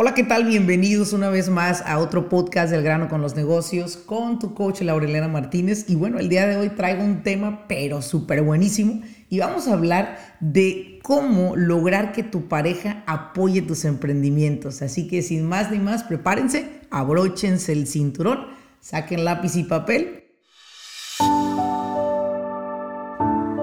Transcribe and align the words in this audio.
Hola, 0.00 0.14
¿qué 0.14 0.22
tal? 0.22 0.44
Bienvenidos 0.44 1.12
una 1.12 1.28
vez 1.28 1.48
más 1.48 1.82
a 1.84 1.98
otro 1.98 2.28
podcast 2.28 2.70
del 2.70 2.84
grano 2.84 3.08
con 3.08 3.20
los 3.20 3.34
negocios 3.34 3.96
con 3.96 4.38
tu 4.38 4.54
coach 4.54 4.80
Laurelena 4.82 5.26
Martínez. 5.26 5.90
Y 5.90 5.96
bueno, 5.96 6.20
el 6.20 6.28
día 6.28 6.46
de 6.46 6.56
hoy 6.56 6.68
traigo 6.68 7.02
un 7.02 7.24
tema 7.24 7.64
pero 7.66 8.00
súper 8.00 8.42
buenísimo 8.42 9.02
y 9.28 9.40
vamos 9.40 9.66
a 9.66 9.72
hablar 9.72 10.36
de 10.38 11.00
cómo 11.02 11.56
lograr 11.56 12.12
que 12.12 12.22
tu 12.22 12.46
pareja 12.46 13.02
apoye 13.08 13.60
tus 13.60 13.84
emprendimientos. 13.84 14.82
Así 14.82 15.08
que 15.08 15.20
sin 15.20 15.44
más 15.44 15.72
ni 15.72 15.80
más, 15.80 16.04
prepárense, 16.04 16.78
abróchense 16.90 17.72
el 17.72 17.88
cinturón, 17.88 18.46
saquen 18.78 19.24
lápiz 19.24 19.56
y 19.56 19.64
papel. 19.64 20.26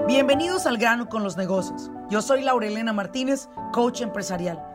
Bienvenidos 0.06 0.66
al 0.66 0.78
grano 0.78 1.08
con 1.08 1.24
los 1.24 1.38
negocios. 1.38 1.90
Yo 2.10 2.22
soy 2.22 2.42
Laurelena 2.42 2.92
Martínez, 2.92 3.48
coach 3.72 4.02
empresarial. 4.02 4.75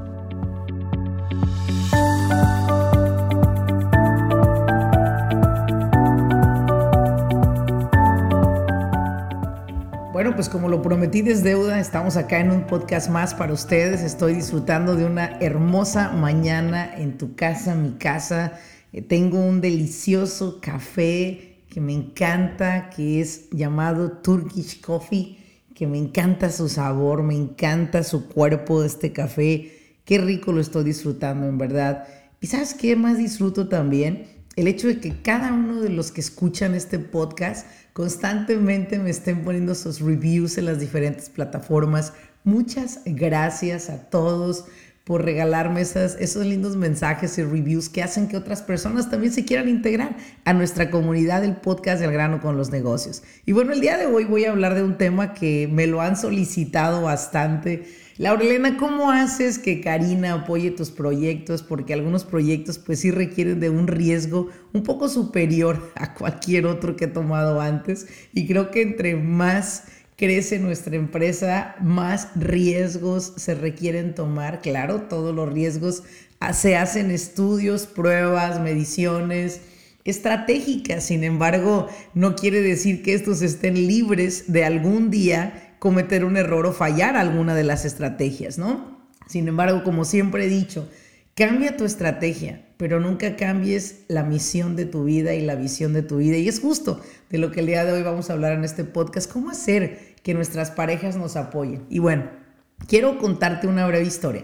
Pues 10.41 10.49
como 10.49 10.69
lo 10.69 10.81
prometí 10.81 11.21
desde 11.21 11.49
deuda, 11.49 11.79
estamos 11.79 12.17
acá 12.17 12.39
en 12.39 12.49
un 12.49 12.65
podcast 12.65 13.11
más 13.11 13.35
para 13.35 13.53
ustedes. 13.53 14.01
Estoy 14.01 14.33
disfrutando 14.33 14.95
de 14.95 15.05
una 15.05 15.37
hermosa 15.39 16.13
mañana 16.13 16.95
en 16.97 17.19
tu 17.19 17.35
casa, 17.35 17.75
mi 17.75 17.91
casa. 17.99 18.53
Eh, 18.91 19.03
tengo 19.03 19.37
un 19.37 19.61
delicioso 19.61 20.59
café 20.59 21.59
que 21.69 21.79
me 21.79 21.93
encanta, 21.93 22.89
que 22.89 23.21
es 23.21 23.51
llamado 23.51 24.13
Turkish 24.13 24.81
Coffee, 24.81 25.37
que 25.75 25.85
me 25.85 25.99
encanta 25.99 26.49
su 26.49 26.69
sabor, 26.69 27.21
me 27.21 27.35
encanta 27.35 28.01
su 28.01 28.27
cuerpo 28.27 28.81
de 28.81 28.87
este 28.87 29.13
café. 29.13 29.99
Qué 30.05 30.17
rico 30.17 30.53
lo 30.53 30.59
estoy 30.59 30.85
disfrutando, 30.85 31.45
en 31.45 31.59
verdad. 31.59 32.07
¿Y 32.39 32.47
sabes 32.47 32.73
qué 32.73 32.95
más 32.95 33.19
disfruto 33.19 33.69
también? 33.69 34.25
El 34.57 34.67
hecho 34.67 34.87
de 34.87 34.99
que 34.99 35.21
cada 35.21 35.53
uno 35.53 35.79
de 35.79 35.89
los 35.89 36.11
que 36.11 36.19
escuchan 36.19 36.75
este 36.75 36.99
podcast 36.99 37.65
constantemente 37.93 38.99
me 38.99 39.09
estén 39.09 39.43
poniendo 39.43 39.75
sus 39.75 40.01
reviews 40.01 40.57
en 40.57 40.65
las 40.65 40.79
diferentes 40.79 41.29
plataformas. 41.29 42.11
Muchas 42.43 42.99
gracias 43.05 43.89
a 43.89 44.09
todos 44.09 44.65
por 45.05 45.23
regalarme 45.23 45.81
esas, 45.81 46.15
esos 46.19 46.45
lindos 46.45 46.75
mensajes 46.75 47.37
y 47.37 47.43
reviews 47.43 47.87
que 47.87 48.03
hacen 48.03 48.27
que 48.27 48.37
otras 48.37 48.61
personas 48.61 49.09
también 49.09 49.31
se 49.31 49.45
quieran 49.45 49.69
integrar 49.69 50.17
a 50.43 50.53
nuestra 50.53 50.91
comunidad 50.91 51.41
del 51.41 51.55
podcast 51.55 52.01
del 52.01 52.11
grano 52.11 52.41
con 52.41 52.57
los 52.57 52.71
negocios. 52.71 53.23
Y 53.45 53.53
bueno, 53.53 53.71
el 53.71 53.79
día 53.79 53.97
de 53.97 54.05
hoy 54.05 54.25
voy 54.25 54.45
a 54.45 54.51
hablar 54.51 54.75
de 54.75 54.83
un 54.83 54.97
tema 54.97 55.33
que 55.33 55.69
me 55.71 55.87
lo 55.87 56.01
han 56.01 56.17
solicitado 56.17 57.01
bastante 57.01 57.85
Laurelena, 58.21 58.77
¿cómo 58.77 59.09
haces 59.09 59.57
que 59.57 59.81
Karina 59.81 60.33
apoye 60.33 60.69
tus 60.69 60.91
proyectos? 60.91 61.63
Porque 61.63 61.95
algunos 61.95 62.23
proyectos 62.23 62.77
pues 62.77 62.99
sí 62.99 63.09
requieren 63.09 63.59
de 63.59 63.71
un 63.71 63.87
riesgo 63.87 64.49
un 64.73 64.83
poco 64.83 65.09
superior 65.09 65.91
a 65.95 66.13
cualquier 66.13 66.67
otro 66.67 66.95
que 66.95 67.05
he 67.05 67.07
tomado 67.07 67.59
antes. 67.59 68.05
Y 68.31 68.45
creo 68.45 68.69
que 68.69 68.83
entre 68.83 69.15
más 69.15 69.85
crece 70.17 70.59
nuestra 70.59 70.95
empresa, 70.97 71.75
más 71.81 72.27
riesgos 72.35 73.33
se 73.37 73.55
requieren 73.55 74.13
tomar. 74.13 74.61
Claro, 74.61 75.01
todos 75.09 75.33
los 75.33 75.51
riesgos 75.51 76.03
se 76.53 76.75
hacen 76.75 77.09
estudios, 77.09 77.87
pruebas, 77.87 78.61
mediciones 78.61 79.61
estratégicas. 80.03 81.05
Sin 81.05 81.23
embargo, 81.23 81.87
no 82.13 82.35
quiere 82.35 82.61
decir 82.61 83.01
que 83.01 83.15
estos 83.15 83.41
estén 83.41 83.73
libres 83.73 84.53
de 84.53 84.63
algún 84.63 85.09
día 85.09 85.70
cometer 85.81 86.25
un 86.25 86.37
error 86.37 86.67
o 86.67 86.73
fallar 86.73 87.17
alguna 87.17 87.55
de 87.55 87.63
las 87.63 87.85
estrategias, 87.85 88.59
¿no? 88.59 89.01
Sin 89.25 89.47
embargo, 89.47 89.83
como 89.83 90.05
siempre 90.05 90.45
he 90.45 90.47
dicho, 90.47 90.87
cambia 91.33 91.75
tu 91.75 91.85
estrategia, 91.85 92.67
pero 92.77 92.99
nunca 92.99 93.35
cambies 93.35 94.03
la 94.07 94.21
misión 94.21 94.75
de 94.75 94.85
tu 94.85 95.05
vida 95.05 95.33
y 95.33 95.41
la 95.41 95.55
visión 95.55 95.93
de 95.93 96.03
tu 96.03 96.17
vida. 96.17 96.37
Y 96.37 96.47
es 96.47 96.59
justo 96.59 97.01
de 97.31 97.39
lo 97.39 97.49
que 97.49 97.61
el 97.61 97.65
día 97.65 97.83
de 97.83 97.93
hoy 97.93 98.03
vamos 98.03 98.29
a 98.29 98.33
hablar 98.33 98.53
en 98.53 98.63
este 98.63 98.83
podcast, 98.83 99.31
cómo 99.31 99.49
hacer 99.49 100.13
que 100.21 100.35
nuestras 100.35 100.69
parejas 100.69 101.15
nos 101.15 101.35
apoyen. 101.35 101.81
Y 101.89 101.97
bueno, 101.97 102.25
quiero 102.87 103.17
contarte 103.17 103.65
una 103.65 103.87
breve 103.87 104.05
historia. 104.05 104.43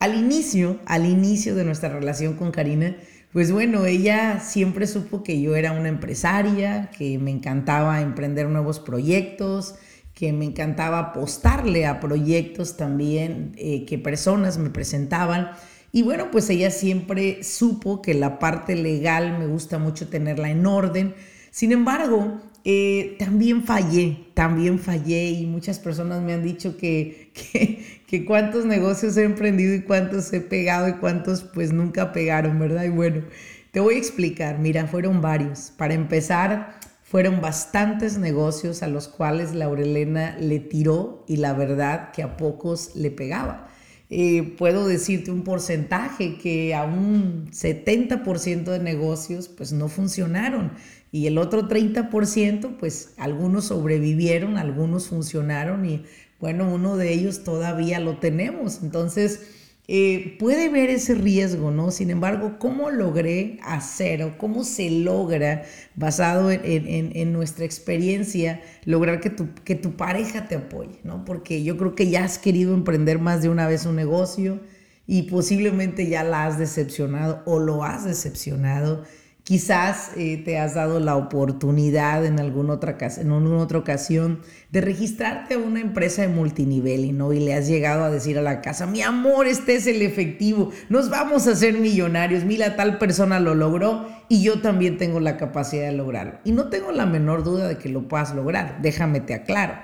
Al 0.00 0.14
inicio, 0.14 0.80
al 0.84 1.06
inicio 1.06 1.54
de 1.54 1.64
nuestra 1.64 1.88
relación 1.88 2.34
con 2.34 2.50
Karina, 2.50 2.94
pues 3.32 3.50
bueno, 3.50 3.86
ella 3.86 4.38
siempre 4.40 4.86
supo 4.86 5.22
que 5.22 5.40
yo 5.40 5.56
era 5.56 5.72
una 5.72 5.88
empresaria, 5.88 6.90
que 6.90 7.18
me 7.18 7.30
encantaba 7.30 8.02
emprender 8.02 8.50
nuevos 8.50 8.80
proyectos, 8.80 9.76
que 10.14 10.32
me 10.32 10.44
encantaba 10.44 10.98
apostarle 11.00 11.86
a 11.86 12.00
proyectos 12.00 12.76
también 12.76 13.52
eh, 13.56 13.84
que 13.84 13.98
personas 13.98 14.58
me 14.58 14.70
presentaban. 14.70 15.50
Y 15.92 16.02
bueno, 16.02 16.30
pues 16.30 16.48
ella 16.50 16.70
siempre 16.70 17.42
supo 17.42 18.00
que 18.00 18.14
la 18.14 18.38
parte 18.38 18.76
legal 18.76 19.38
me 19.38 19.46
gusta 19.46 19.78
mucho 19.78 20.08
tenerla 20.08 20.50
en 20.50 20.66
orden. 20.66 21.14
Sin 21.50 21.72
embargo, 21.72 22.40
eh, 22.64 23.16
también 23.18 23.64
fallé, 23.64 24.26
también 24.34 24.78
fallé 24.78 25.30
y 25.30 25.46
muchas 25.46 25.78
personas 25.78 26.22
me 26.22 26.32
han 26.32 26.42
dicho 26.42 26.76
que, 26.76 27.30
que, 27.52 27.84
que, 28.06 28.24
cuántos 28.24 28.64
negocios 28.64 29.16
he 29.16 29.24
emprendido 29.24 29.74
y 29.74 29.82
cuántos 29.82 30.32
he 30.32 30.40
pegado 30.40 30.88
y 30.88 30.94
cuántos 30.94 31.42
pues 31.42 31.72
nunca 31.72 32.12
pegaron, 32.12 32.58
¿verdad? 32.58 32.84
Y 32.84 32.90
bueno, 32.90 33.22
te 33.70 33.80
voy 33.80 33.96
a 33.96 33.98
explicar, 33.98 34.60
mira, 34.60 34.86
fueron 34.86 35.20
varios. 35.20 35.72
Para 35.76 35.94
empezar, 35.94 36.78
fueron 37.14 37.40
bastantes 37.40 38.18
negocios 38.18 38.82
a 38.82 38.88
los 38.88 39.06
cuales 39.06 39.54
Laurelena 39.54 40.36
le 40.40 40.58
tiró 40.58 41.24
y 41.28 41.36
la 41.36 41.52
verdad 41.52 42.10
que 42.10 42.24
a 42.24 42.36
pocos 42.36 42.96
le 42.96 43.12
pegaba. 43.12 43.68
Eh, 44.10 44.56
puedo 44.58 44.88
decirte 44.88 45.30
un 45.30 45.44
porcentaje 45.44 46.38
que 46.38 46.74
a 46.74 46.82
un 46.82 47.52
70% 47.52 48.64
de 48.64 48.80
negocios 48.80 49.46
pues 49.46 49.72
no 49.72 49.88
funcionaron 49.88 50.72
y 51.12 51.28
el 51.28 51.38
otro 51.38 51.68
30% 51.68 52.78
pues 52.80 53.14
algunos 53.16 53.66
sobrevivieron, 53.66 54.56
algunos 54.56 55.06
funcionaron 55.06 55.84
y 55.84 56.02
bueno, 56.40 56.68
uno 56.68 56.96
de 56.96 57.12
ellos 57.12 57.44
todavía 57.44 58.00
lo 58.00 58.18
tenemos. 58.18 58.82
Entonces, 58.82 59.63
eh, 59.86 60.36
puede 60.38 60.70
ver 60.70 60.88
ese 60.88 61.14
riesgo, 61.14 61.70
¿no? 61.70 61.90
Sin 61.90 62.10
embargo, 62.10 62.58
¿cómo 62.58 62.90
logré 62.90 63.58
hacer 63.62 64.22
o 64.22 64.38
cómo 64.38 64.64
se 64.64 64.88
logra, 64.90 65.64
basado 65.94 66.50
en, 66.50 67.32
nuestra 67.32 67.66
experiencia, 67.66 68.62
lograr 68.86 69.20
que 69.20 69.28
tu, 69.28 69.52
que 69.62 69.74
tu 69.74 69.96
pareja 69.96 70.48
te 70.48 70.54
apoye, 70.54 71.00
¿no? 71.04 71.26
Porque 71.26 71.62
yo 71.62 71.76
creo 71.76 71.94
que 71.94 72.08
ya 72.08 72.24
has 72.24 72.38
querido 72.38 72.72
emprender 72.72 73.18
más 73.18 73.42
de 73.42 73.50
una 73.50 73.66
vez 73.68 73.84
un 73.84 73.96
negocio 73.96 74.60
y 75.06 75.24
posiblemente 75.24 76.08
ya 76.08 76.24
la 76.24 76.46
has 76.46 76.58
decepcionado 76.58 77.42
o 77.44 77.58
lo 77.58 77.84
has 77.84 78.04
decepcionado 78.04 79.04
Quizás 79.44 80.12
eh, 80.16 80.38
te 80.42 80.58
has 80.58 80.72
dado 80.72 81.00
la 81.00 81.16
oportunidad 81.16 82.24
en 82.24 82.40
alguna, 82.40 82.72
otra, 82.72 82.96
en 82.98 83.30
alguna 83.30 83.58
otra 83.58 83.78
ocasión 83.78 84.40
de 84.72 84.80
registrarte 84.80 85.52
a 85.52 85.58
una 85.58 85.80
empresa 85.80 86.22
de 86.22 86.28
multinivel 86.28 87.04
y 87.04 87.12
no 87.12 87.30
y 87.34 87.40
le 87.40 87.52
has 87.52 87.66
llegado 87.66 88.04
a 88.04 88.10
decir 88.10 88.38
a 88.38 88.42
la 88.42 88.62
casa, 88.62 88.86
mi 88.86 89.02
amor, 89.02 89.46
este 89.46 89.74
es 89.74 89.86
el 89.86 90.00
efectivo, 90.00 90.70
nos 90.88 91.10
vamos 91.10 91.46
a 91.46 91.50
hacer 91.50 91.74
millonarios, 91.74 92.44
mira, 92.44 92.74
tal 92.74 92.96
persona 92.96 93.38
lo 93.38 93.54
logró 93.54 94.08
y 94.30 94.42
yo 94.42 94.62
también 94.62 94.96
tengo 94.96 95.20
la 95.20 95.36
capacidad 95.36 95.90
de 95.90 95.92
lograrlo. 95.92 96.38
Y 96.44 96.52
no 96.52 96.70
tengo 96.70 96.90
la 96.90 97.04
menor 97.04 97.44
duda 97.44 97.68
de 97.68 97.76
que 97.76 97.90
lo 97.90 98.08
puedas 98.08 98.34
lograr, 98.34 98.80
déjame 98.80 99.20
te 99.20 99.34
aclaro. 99.34 99.74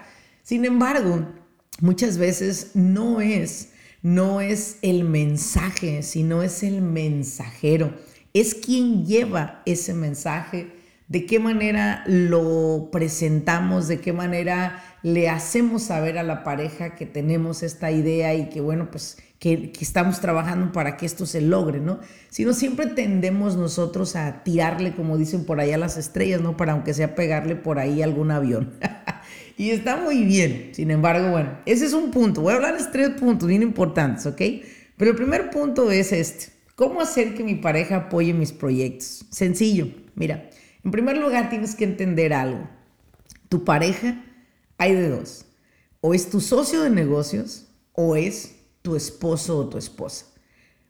Sin 0.42 0.64
embargo, 0.64 1.26
muchas 1.82 2.16
veces 2.16 2.70
no 2.72 3.20
es, 3.20 3.72
no 4.00 4.40
es 4.40 4.78
el 4.80 5.04
mensaje, 5.04 6.02
sino 6.02 6.42
es 6.42 6.62
el 6.62 6.80
mensajero 6.80 7.92
es 8.34 8.54
quien 8.54 9.06
lleva 9.06 9.62
ese 9.66 9.94
mensaje, 9.94 10.72
de 11.08 11.26
qué 11.26 11.40
manera 11.40 12.04
lo 12.06 12.90
presentamos, 12.92 13.88
de 13.88 14.00
qué 14.00 14.12
manera 14.12 14.84
le 15.02 15.28
hacemos 15.28 15.82
saber 15.84 16.18
a 16.18 16.22
la 16.22 16.44
pareja 16.44 16.94
que 16.94 17.06
tenemos 17.06 17.62
esta 17.62 17.90
idea 17.90 18.34
y 18.34 18.48
que 18.48 18.60
bueno, 18.60 18.90
pues 18.90 19.18
que, 19.40 19.72
estamos 19.80 20.20
trabajando 20.20 20.70
para 20.70 20.96
que 20.96 21.06
esto 21.06 21.26
se 21.26 21.40
logre, 21.40 21.80
¿no? 21.80 21.98
Si 22.28 22.44
no, 22.44 22.52
siempre 22.52 22.86
tendemos 22.86 23.56
nosotros 23.56 24.14
a 24.14 24.44
tirarle, 24.44 24.94
como 24.94 25.16
dicen 25.16 25.44
por 25.44 25.58
ahí, 25.58 25.72
a 25.72 25.78
las 25.78 25.96
estrellas, 25.96 26.42
¿no? 26.42 26.56
Para 26.56 26.72
aunque 26.72 26.94
sea 26.94 27.14
pegarle 27.14 27.56
por 27.56 27.78
ahí 27.78 28.02
algún 28.02 28.30
avión. 28.30 28.74
y 29.56 29.70
está 29.70 29.96
muy 29.96 30.24
bien. 30.24 30.70
Sin 30.74 30.90
embargo, 30.90 31.30
bueno, 31.30 31.58
ese 31.64 31.86
es 31.86 31.94
un 31.94 32.10
punto. 32.10 32.42
Voy 32.42 32.52
a 32.52 32.56
hablar 32.56 32.78
de 32.78 32.84
tres 32.92 33.10
puntos 33.18 33.48
bien 33.48 33.62
importantes, 33.62 34.26
¿ok? 34.26 34.40
Pero 34.96 35.12
el 35.12 35.16
primer 35.16 35.50
punto 35.50 35.90
es 35.90 36.12
este. 36.12 36.59
¿Cómo 36.80 37.02
hacer 37.02 37.34
que 37.34 37.44
mi 37.44 37.56
pareja 37.56 37.96
apoye 37.96 38.32
mis 38.32 38.52
proyectos? 38.52 39.26
Sencillo, 39.28 39.88
mira, 40.14 40.48
en 40.82 40.90
primer 40.90 41.18
lugar 41.18 41.50
tienes 41.50 41.74
que 41.74 41.84
entender 41.84 42.32
algo. 42.32 42.66
Tu 43.50 43.64
pareja 43.64 44.24
hay 44.78 44.94
de 44.94 45.10
dos. 45.10 45.44
O 46.00 46.14
es 46.14 46.30
tu 46.30 46.40
socio 46.40 46.80
de 46.80 46.88
negocios 46.88 47.66
o 47.92 48.16
es 48.16 48.54
tu 48.80 48.96
esposo 48.96 49.58
o 49.58 49.68
tu 49.68 49.76
esposa. 49.76 50.24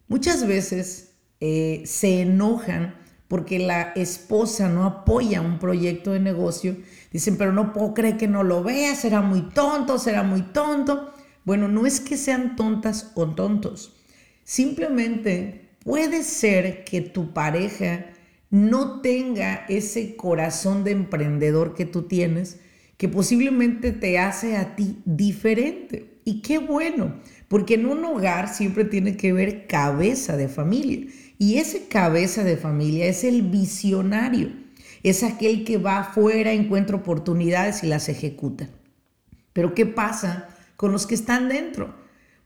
Muchas 0.07 0.47
veces 0.47 1.17
eh, 1.41 1.83
se 1.87 2.21
enojan 2.21 2.95
porque 3.27 3.59
la 3.59 3.91
esposa 3.97 4.69
no 4.69 4.85
apoya 4.85 5.41
un 5.41 5.59
proyecto 5.59 6.13
de 6.13 6.21
negocio. 6.21 6.77
Dicen, 7.11 7.37
pero 7.37 7.53
no 7.53 7.73
puedo 7.73 7.95
creer 7.95 8.17
que 8.17 8.29
no 8.29 8.45
lo 8.45 8.63
vea, 8.63 8.95
será 8.95 9.23
muy 9.23 9.43
tonto, 9.43 9.99
será 9.99 10.23
muy 10.23 10.43
tonto. 10.43 11.13
Bueno, 11.45 11.67
no 11.67 11.85
es 11.85 11.99
que 11.99 12.17
sean 12.17 12.55
tontas 12.55 13.11
o 13.17 13.27
tontos. 13.27 13.97
Simplemente 14.45 15.70
puede 15.85 16.23
ser 16.23 16.85
que 16.85 17.01
tu 17.01 17.33
pareja 17.33 18.07
no 18.51 19.01
tenga 19.01 19.65
ese 19.69 20.17
corazón 20.17 20.85
de 20.85 20.91
emprendedor 20.91 21.75
que 21.75 21.87
tú 21.87 22.03
tienes, 22.03 22.59
que 22.97 23.09
posiblemente 23.09 23.93
te 23.93 24.19
hace 24.19 24.57
a 24.57 24.77
ti 24.77 24.99
diferente. 25.05 26.19
Y 26.25 26.43
qué 26.43 26.59
bueno, 26.59 27.15
porque 27.49 27.75
en 27.75 27.87
un 27.87 28.05
hogar 28.05 28.53
siempre 28.53 28.85
tiene 28.85 29.17
que 29.17 29.33
ver 29.33 29.67
cabeza 29.67 30.37
de 30.37 30.49
familia. 30.49 31.07
Y 31.39 31.57
ese 31.57 31.87
cabeza 31.87 32.45
de 32.45 32.57
familia 32.57 33.07
es 33.07 33.25
el 33.25 33.43
visionario, 33.43 34.53
es 35.03 35.23
aquel 35.23 35.65
que 35.65 35.79
va 35.79 36.01
afuera, 36.01 36.53
encuentra 36.53 36.97
oportunidades 36.97 37.83
y 37.83 37.87
las 37.87 38.09
ejecuta. 38.09 38.69
Pero 39.55 39.75
¿qué 39.75 39.87
pasa 39.87 40.49
con 40.77 40.93
los 40.93 41.07
que 41.07 41.15
están 41.15 41.49
dentro? 41.49 41.95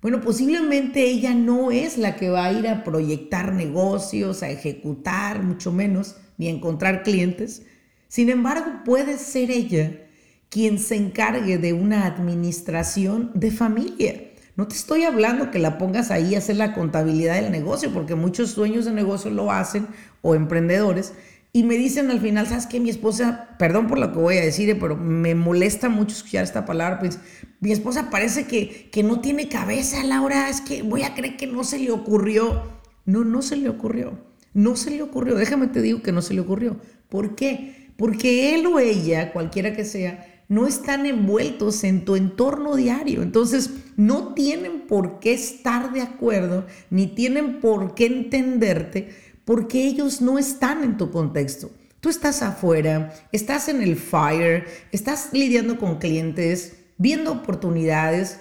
Bueno, 0.04 0.20
posiblemente 0.20 1.02
ella 1.02 1.32
no 1.32 1.70
es 1.70 1.96
la 1.96 2.14
que 2.14 2.28
va 2.28 2.44
a 2.44 2.52
ir 2.52 2.68
a 2.68 2.84
proyectar 2.84 3.54
negocios, 3.54 4.42
a 4.42 4.50
ejecutar, 4.50 5.42
mucho 5.42 5.72
menos, 5.72 6.16
ni 6.36 6.48
a 6.48 6.50
encontrar 6.50 7.02
clientes. 7.02 7.62
Sin 8.08 8.28
embargo, 8.28 8.66
puede 8.84 9.16
ser 9.16 9.50
ella 9.50 10.02
quien 10.50 10.78
se 10.78 10.96
encargue 10.96 11.56
de 11.56 11.72
una 11.72 12.04
administración 12.04 13.30
de 13.32 13.50
familia. 13.50 14.30
No 14.56 14.68
te 14.68 14.74
estoy 14.74 15.04
hablando 15.04 15.50
que 15.50 15.58
la 15.58 15.78
pongas 15.78 16.10
ahí 16.10 16.34
a 16.34 16.38
hacer 16.38 16.56
la 16.56 16.74
contabilidad 16.74 17.36
del 17.40 17.50
negocio, 17.50 17.90
porque 17.90 18.14
muchos 18.14 18.54
dueños 18.54 18.84
de 18.84 18.92
negocio 18.92 19.30
lo 19.30 19.50
hacen 19.50 19.86
o 20.20 20.34
emprendedores. 20.34 21.14
Y 21.56 21.62
me 21.62 21.76
dicen 21.76 22.10
al 22.10 22.20
final, 22.20 22.48
¿sabes 22.48 22.66
qué? 22.66 22.80
Mi 22.80 22.90
esposa, 22.90 23.54
perdón 23.60 23.86
por 23.86 24.00
lo 24.00 24.10
que 24.10 24.18
voy 24.18 24.38
a 24.38 24.40
decir, 24.40 24.76
pero 24.80 24.96
me 24.96 25.36
molesta 25.36 25.88
mucho 25.88 26.16
escuchar 26.16 26.42
esta 26.42 26.66
palabra, 26.66 26.98
pues 26.98 27.20
mi 27.60 27.70
esposa 27.70 28.10
parece 28.10 28.48
que, 28.48 28.90
que 28.90 29.04
no 29.04 29.20
tiene 29.20 29.48
cabeza, 29.48 30.02
Laura, 30.02 30.48
es 30.48 30.60
que 30.60 30.82
voy 30.82 31.04
a 31.04 31.14
creer 31.14 31.36
que 31.36 31.46
no 31.46 31.62
se 31.62 31.78
le 31.78 31.92
ocurrió. 31.92 32.60
No, 33.04 33.22
no 33.22 33.40
se 33.40 33.54
le 33.54 33.68
ocurrió. 33.68 34.18
No 34.52 34.74
se 34.74 34.90
le 34.90 35.02
ocurrió. 35.02 35.36
Déjame 35.36 35.68
te 35.68 35.80
digo 35.80 36.02
que 36.02 36.10
no 36.10 36.22
se 36.22 36.34
le 36.34 36.40
ocurrió. 36.40 36.76
¿Por 37.08 37.36
qué? 37.36 37.92
Porque 37.96 38.56
él 38.56 38.66
o 38.66 38.80
ella, 38.80 39.32
cualquiera 39.32 39.76
que 39.76 39.84
sea, 39.84 40.42
no 40.48 40.66
están 40.66 41.06
envueltos 41.06 41.84
en 41.84 42.04
tu 42.04 42.16
entorno 42.16 42.74
diario. 42.74 43.22
Entonces, 43.22 43.70
no 43.96 44.34
tienen 44.34 44.88
por 44.88 45.20
qué 45.20 45.34
estar 45.34 45.92
de 45.92 46.02
acuerdo, 46.02 46.66
ni 46.90 47.06
tienen 47.06 47.60
por 47.60 47.94
qué 47.94 48.06
entenderte 48.06 49.33
porque 49.44 49.86
ellos 49.86 50.20
no 50.20 50.38
están 50.38 50.82
en 50.82 50.96
tu 50.96 51.10
contexto. 51.10 51.70
Tú 52.00 52.08
estás 52.08 52.42
afuera, 52.42 53.14
estás 53.32 53.68
en 53.68 53.82
el 53.82 53.96
fire, 53.96 54.66
estás 54.92 55.30
lidiando 55.32 55.78
con 55.78 55.98
clientes, 55.98 56.74
viendo 56.98 57.32
oportunidades 57.32 58.40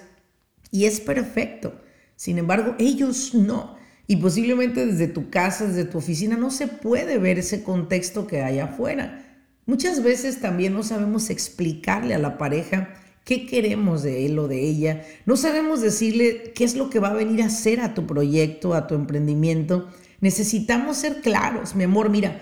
y 0.70 0.84
es 0.84 1.00
perfecto. 1.00 1.80
Sin 2.16 2.38
embargo, 2.38 2.74
ellos 2.78 3.34
no. 3.34 3.76
Y 4.06 4.16
posiblemente 4.16 4.84
desde 4.84 5.08
tu 5.08 5.30
casa, 5.30 5.66
desde 5.66 5.86
tu 5.86 5.98
oficina, 5.98 6.36
no 6.36 6.50
se 6.50 6.68
puede 6.68 7.18
ver 7.18 7.38
ese 7.38 7.62
contexto 7.62 8.26
que 8.26 8.42
hay 8.42 8.58
afuera. 8.58 9.24
Muchas 9.66 10.02
veces 10.02 10.40
también 10.40 10.74
no 10.74 10.82
sabemos 10.82 11.30
explicarle 11.30 12.14
a 12.14 12.18
la 12.18 12.36
pareja 12.36 12.90
qué 13.24 13.46
queremos 13.46 14.02
de 14.02 14.26
él 14.26 14.38
o 14.38 14.46
de 14.46 14.60
ella. 14.60 15.04
No 15.24 15.36
sabemos 15.36 15.80
decirle 15.80 16.52
qué 16.54 16.64
es 16.64 16.76
lo 16.76 16.90
que 16.90 16.98
va 16.98 17.08
a 17.08 17.14
venir 17.14 17.42
a 17.42 17.46
hacer 17.46 17.80
a 17.80 17.94
tu 17.94 18.06
proyecto, 18.06 18.74
a 18.74 18.86
tu 18.86 18.94
emprendimiento. 18.94 19.88
Necesitamos 20.20 20.96
ser 20.98 21.20
claros, 21.20 21.74
mi 21.74 21.84
amor, 21.84 22.10
mira, 22.10 22.40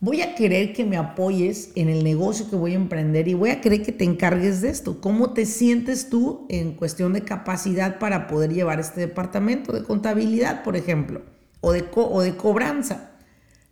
voy 0.00 0.22
a 0.22 0.34
querer 0.34 0.72
que 0.72 0.84
me 0.84 0.96
apoyes 0.96 1.72
en 1.74 1.88
el 1.88 2.04
negocio 2.04 2.48
que 2.48 2.56
voy 2.56 2.72
a 2.72 2.76
emprender 2.76 3.28
y 3.28 3.34
voy 3.34 3.50
a 3.50 3.60
querer 3.60 3.82
que 3.82 3.92
te 3.92 4.04
encargues 4.04 4.60
de 4.60 4.70
esto. 4.70 5.00
¿Cómo 5.00 5.32
te 5.32 5.44
sientes 5.44 6.08
tú 6.08 6.46
en 6.48 6.74
cuestión 6.74 7.12
de 7.12 7.22
capacidad 7.22 7.98
para 7.98 8.26
poder 8.28 8.52
llevar 8.52 8.80
este 8.80 9.00
departamento 9.00 9.72
de 9.72 9.82
contabilidad, 9.84 10.62
por 10.62 10.76
ejemplo, 10.76 11.22
o 11.60 11.72
de, 11.72 11.84
o 11.92 12.22
de 12.22 12.36
cobranza? 12.36 13.10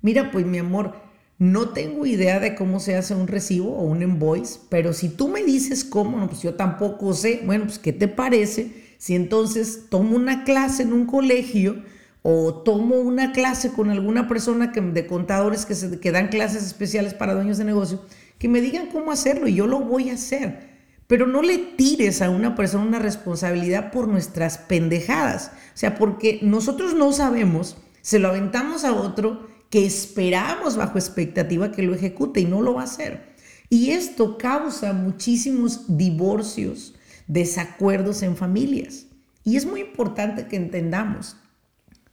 Mira, 0.03 0.31
pues 0.31 0.45
mi 0.47 0.59
amor, 0.59 0.95
no 1.39 1.71
tengo 1.71 2.07
idea 2.07 2.41
de 2.41 2.55
cómo 2.55 2.81
se 2.81 2.97
hace 2.97 3.15
un 3.15 3.29
recibo 3.29 3.77
o 3.77 3.83
un 3.83 4.03
invoice, 4.03 4.59
pero 4.71 4.93
si 4.93 5.11
tú 5.11 5.29
me 5.29 5.45
dices 5.45 5.85
cómo, 5.85 6.27
pues 6.29 6.43
yo 6.43 6.55
tampoco 6.55 7.13
sé. 7.13 7.43
Bueno, 7.45 7.65
pues 7.67 7.79
¿qué 7.79 7.93
te 7.93 8.09
parece 8.09 8.73
si 8.99 9.15
entonces 9.15 9.85
tomo 9.91 10.17
una 10.17 10.45
clase 10.45 10.83
en 10.83 10.93
un 10.93 11.07
colegio? 11.07 11.83
O 12.29 12.53
tomo 12.53 12.97
una 12.97 13.31
clase 13.31 13.71
con 13.71 13.89
alguna 13.89 14.27
persona 14.27 14.73
que, 14.73 14.81
de 14.81 15.07
contadores 15.07 15.65
que, 15.65 15.77
se, 15.77 16.01
que 16.01 16.11
dan 16.11 16.27
clases 16.27 16.65
especiales 16.65 17.15
para 17.15 17.35
dueños 17.35 17.57
de 17.57 17.63
negocio, 17.63 18.03
que 18.41 18.49
me 18.49 18.61
digan 18.61 18.89
cómo 18.89 19.13
hacerlo 19.13 19.47
y 19.47 19.55
yo 19.55 19.69
lo 19.69 19.79
voy 19.79 20.11
a 20.11 20.15
hacer. 20.15 20.75
Pero 21.07 21.29
no 21.29 21.41
le 21.41 21.57
tires 21.57 22.23
a 22.23 22.31
una 22.31 22.57
persona 22.57 22.85
una 22.85 22.99
responsabilidad 22.99 23.93
por 23.93 24.09
nuestras 24.09 24.59
pendejadas. 24.59 25.53
O 25.73 25.79
sea, 25.79 25.95
porque 25.95 26.41
nosotros 26.43 26.95
no 26.95 27.13
sabemos, 27.13 27.77
se 28.03 28.19
lo 28.19 28.27
aventamos 28.27 28.85
a 28.85 28.93
otro 28.93 29.47
que 29.71 29.87
esperamos 29.87 30.77
bajo 30.77 30.99
expectativa 30.99 31.71
que 31.71 31.85
lo 31.85 31.95
ejecute 31.95 32.41
y 32.41 32.45
no 32.45 32.61
lo 32.61 32.75
va 32.75 32.81
a 32.81 32.87
hacer. 32.87 33.37
Y 33.71 33.91
esto 33.91 34.37
causa 34.37 34.93
muchísimos 34.95 35.97
divorcios, 35.97 36.97
desacuerdos 37.29 38.23
en 38.23 38.37
familias. 38.37 39.07
Y 39.45 39.55
es 39.55 39.65
muy 39.65 39.81
importante 39.83 40.49
que 40.49 40.57
entendamos 40.57 41.37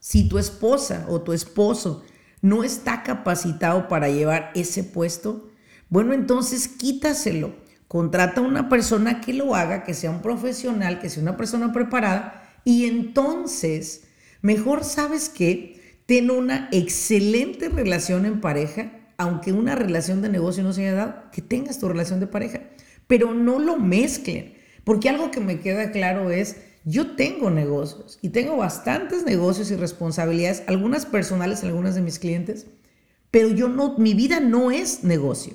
si 0.04 0.28
tu 0.28 0.38
esposa 0.38 1.06
o 1.08 1.22
tu 1.22 1.32
esposo 1.32 2.04
no 2.42 2.66
está 2.66 3.04
capacitado 3.04 3.88
para 3.88 4.10
llevar 4.10 4.52
ese 4.54 4.84
puesto, 4.84 5.50
bueno, 5.88 6.12
entonces 6.12 6.68
quítaselo. 6.68 7.56
Contrata 7.88 8.42
a 8.42 8.44
una 8.44 8.68
persona 8.68 9.22
que 9.22 9.32
lo 9.32 9.56
haga, 9.56 9.86
que 9.86 9.94
sea 9.94 10.12
un 10.12 10.22
profesional, 10.22 11.00
que 11.00 11.10
sea 11.10 11.24
una 11.24 11.38
persona 11.38 11.72
preparada 11.72 12.54
y 12.66 12.86
entonces, 12.86 14.04
mejor 14.42 14.84
sabes 14.84 15.30
que 15.30 16.02
ten 16.06 16.32
una 16.32 16.68
excelente 16.74 17.70
relación 17.70 18.26
en 18.26 18.42
pareja, 18.42 18.92
aunque 19.18 19.54
una 19.54 19.74
relación 19.74 20.22
de 20.22 20.28
negocio 20.28 20.64
no 20.64 20.74
se 20.74 20.82
haya 20.82 20.96
dado, 20.96 21.32
que 21.32 21.42
tengas 21.42 21.80
tu 21.80 21.88
relación 21.88 22.20
de 22.20 22.28
pareja, 22.28 22.60
pero 23.08 23.34
no 23.34 23.58
lo 23.58 23.78
mezclen, 23.78 24.56
porque 24.84 25.07
algo 25.07 25.31
que 25.31 25.40
me 25.40 25.62
queda 25.62 25.92
claro 25.92 26.30
es 26.30 26.57
yo 26.85 27.16
tengo 27.16 27.49
negocios 27.49 28.19
y 28.21 28.30
tengo 28.30 28.57
bastantes 28.57 29.23
negocios 29.23 29.71
y 29.71 29.75
responsabilidades, 29.75 30.63
algunas 30.68 31.06
personales, 31.06 31.63
algunas 31.63 31.95
de 31.95 32.02
mis 32.02 32.19
clientes, 32.19 32.68
pero 33.31 33.49
yo 33.49 33.69
no, 33.69 33.97
mi 33.97 34.13
vida 34.13 34.40
no 34.40 34.71
es 34.71 35.04
negocio. 35.04 35.54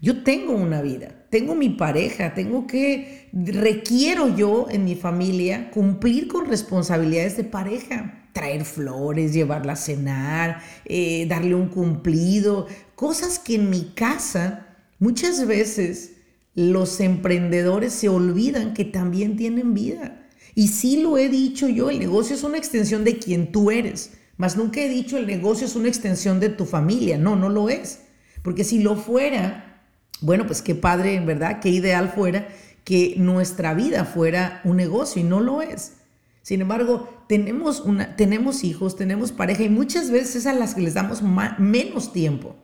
Yo 0.00 0.24
tengo 0.24 0.54
una 0.54 0.82
vida, 0.82 1.26
tengo 1.30 1.54
mi 1.54 1.70
pareja, 1.70 2.34
tengo 2.34 2.66
que, 2.66 3.28
requiero 3.32 4.34
yo 4.34 4.66
en 4.70 4.84
mi 4.84 4.96
familia 4.96 5.70
cumplir 5.70 6.26
con 6.26 6.46
responsabilidades 6.46 7.36
de 7.36 7.44
pareja, 7.44 8.28
traer 8.32 8.64
flores, 8.64 9.32
llevarla 9.32 9.74
a 9.74 9.76
cenar, 9.76 10.60
eh, 10.84 11.26
darle 11.28 11.54
un 11.54 11.68
cumplido, 11.68 12.66
cosas 12.96 13.38
que 13.38 13.56
en 13.56 13.70
mi 13.70 13.92
casa 13.94 14.66
muchas 14.98 15.46
veces 15.46 16.14
los 16.54 17.00
emprendedores 17.00 17.92
se 17.92 18.08
olvidan 18.08 18.74
que 18.74 18.84
también 18.84 19.36
tienen 19.36 19.74
vida. 19.74 20.21
Y 20.54 20.68
sí 20.68 21.00
lo 21.02 21.18
he 21.18 21.28
dicho 21.28 21.68
yo, 21.68 21.90
el 21.90 21.98
negocio 21.98 22.34
es 22.34 22.42
una 22.42 22.58
extensión 22.58 23.04
de 23.04 23.18
quien 23.18 23.52
tú 23.52 23.70
eres, 23.70 24.12
mas 24.36 24.56
nunca 24.56 24.80
he 24.80 24.88
dicho 24.88 25.16
el 25.16 25.26
negocio 25.26 25.66
es 25.66 25.76
una 25.76 25.88
extensión 25.88 26.40
de 26.40 26.48
tu 26.48 26.64
familia. 26.64 27.18
No, 27.18 27.36
no 27.36 27.48
lo 27.48 27.68
es. 27.68 28.00
Porque 28.42 28.64
si 28.64 28.80
lo 28.80 28.96
fuera, 28.96 29.84
bueno, 30.20 30.46
pues 30.46 30.62
qué 30.62 30.74
padre, 30.74 31.14
en 31.14 31.26
verdad, 31.26 31.60
qué 31.60 31.68
ideal 31.68 32.12
fuera 32.14 32.48
que 32.84 33.14
nuestra 33.16 33.74
vida 33.74 34.04
fuera 34.04 34.60
un 34.64 34.76
negocio 34.76 35.22
y 35.22 35.24
no 35.24 35.40
lo 35.40 35.62
es. 35.62 35.94
Sin 36.42 36.60
embargo, 36.60 37.08
tenemos, 37.28 37.80
una, 37.80 38.16
tenemos 38.16 38.64
hijos, 38.64 38.96
tenemos 38.96 39.30
pareja 39.30 39.62
y 39.62 39.68
muchas 39.68 40.10
veces 40.10 40.36
es 40.36 40.46
a 40.46 40.52
las 40.52 40.74
que 40.74 40.80
les 40.80 40.94
damos 40.94 41.22
menos 41.58 42.12
tiempo. 42.12 42.56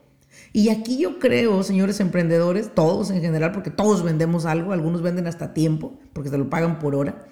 Y 0.51 0.69
aquí 0.69 0.97
yo 0.97 1.19
creo, 1.19 1.63
señores 1.63 1.99
emprendedores, 1.99 2.73
todos 2.73 3.11
en 3.11 3.21
general, 3.21 3.51
porque 3.53 3.69
todos 3.69 4.03
vendemos 4.03 4.45
algo, 4.45 4.73
algunos 4.73 5.01
venden 5.01 5.27
hasta 5.27 5.53
tiempo, 5.53 5.97
porque 6.11 6.29
se 6.29 6.37
lo 6.37 6.49
pagan 6.49 6.79
por 6.79 6.95
hora. 6.95 7.25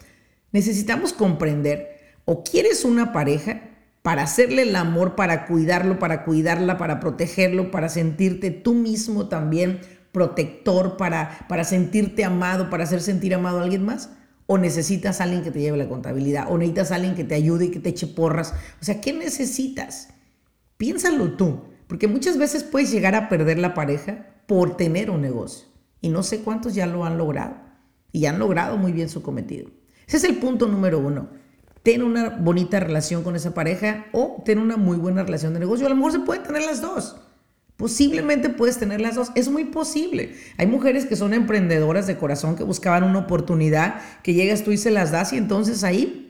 Necesitamos 0.52 1.14
comprender, 1.14 1.98
o 2.26 2.44
quieres 2.44 2.86
una 2.86 3.12
pareja 3.12 3.62
para 4.02 4.24
hacerle 4.24 4.62
el 4.62 4.76
amor, 4.76 5.16
para 5.16 5.46
cuidarlo, 5.46 6.00
para 6.00 6.24
cuidarla, 6.24 6.78
para 6.78 7.00
protegerlo, 7.00 7.72
para 7.72 7.90
sentirte 7.90 8.52
tú 8.52 8.74
mismo 8.74 9.28
también 9.28 9.82
protector, 10.14 10.98
para, 10.98 11.46
para 11.50 11.64
sentirte 11.64 12.24
amado, 12.24 12.70
para 12.70 12.86
hacer 12.86 13.02
sentir 13.02 13.36
amado 13.36 13.60
a 13.60 13.64
alguien 13.64 13.84
más. 13.84 14.12
O 14.46 14.58
necesitas 14.58 15.20
a 15.20 15.26
alguien 15.26 15.44
que 15.44 15.52
te 15.52 15.60
lleve 15.60 15.78
la 15.78 15.90
contabilidad, 15.90 16.48
o 16.50 16.58
necesitas 16.58 16.92
a 16.92 16.96
alguien 16.96 17.16
que 17.16 17.26
te 17.26 17.36
ayude 17.36 17.66
y 17.66 17.72
que 17.72 17.82
te 17.82 17.90
eche 17.90 18.08
porras. 18.08 18.54
O 18.82 18.86
sea, 18.86 19.02
¿qué 19.02 19.12
necesitas? 19.12 20.08
Piénsalo 20.78 21.34
tú, 21.34 21.64
porque 21.88 22.08
muchas 22.08 22.38
veces 22.38 22.64
puedes 22.64 22.90
llegar 22.90 23.14
a 23.14 23.28
perder 23.28 23.60
la 23.60 23.74
pareja 23.74 24.26
por 24.48 24.78
tener 24.78 25.10
un 25.12 25.22
negocio. 25.22 25.68
Y 26.00 26.08
no 26.08 26.24
sé 26.24 26.40
cuántos 26.40 26.74
ya 26.74 26.86
lo 26.86 27.04
han 27.04 27.18
logrado. 27.18 27.58
Y 28.14 28.26
han 28.26 28.40
logrado 28.40 28.78
muy 28.78 28.94
bien 28.94 29.10
su 29.10 29.22
cometido. 29.22 29.70
Ese 30.08 30.18
es 30.18 30.24
el 30.24 30.38
punto 30.38 30.68
número 30.68 31.00
uno. 31.00 31.30
Ten 31.84 32.02
una 32.02 32.30
bonita 32.30 32.80
relación 32.80 33.24
con 33.24 33.36
esa 33.36 33.54
pareja 33.54 34.06
o 34.14 34.42
ten 34.46 34.60
una 34.60 34.78
muy 34.78 34.98
buena 34.98 35.24
relación 35.24 35.54
de 35.54 35.60
negocio. 35.60 35.86
A 35.86 35.90
lo 35.90 35.96
mejor 35.96 36.14
se 36.14 36.20
pueden 36.20 36.44
tener 36.44 36.64
las 36.64 36.82
dos. 36.82 37.18
Posiblemente 37.76 38.50
puedes 38.50 38.78
tener 38.78 39.02
las 39.02 39.16
dos. 39.16 39.32
Es 39.36 39.50
muy 39.50 39.66
posible. 39.66 40.36
Hay 40.58 40.66
mujeres 40.66 41.06
que 41.06 41.16
son 41.16 41.34
emprendedoras 41.34 42.08
de 42.08 42.18
corazón 42.18 42.56
que 42.56 42.64
buscaban 42.64 43.04
una 43.04 43.20
oportunidad, 43.20 44.02
que 44.24 44.34
llegas 44.34 44.64
tú 44.64 44.72
y 44.72 44.78
se 44.78 44.92
las 44.92 45.12
das 45.12 45.34
y 45.34 45.38
entonces 45.38 45.84
ahí 45.84 46.28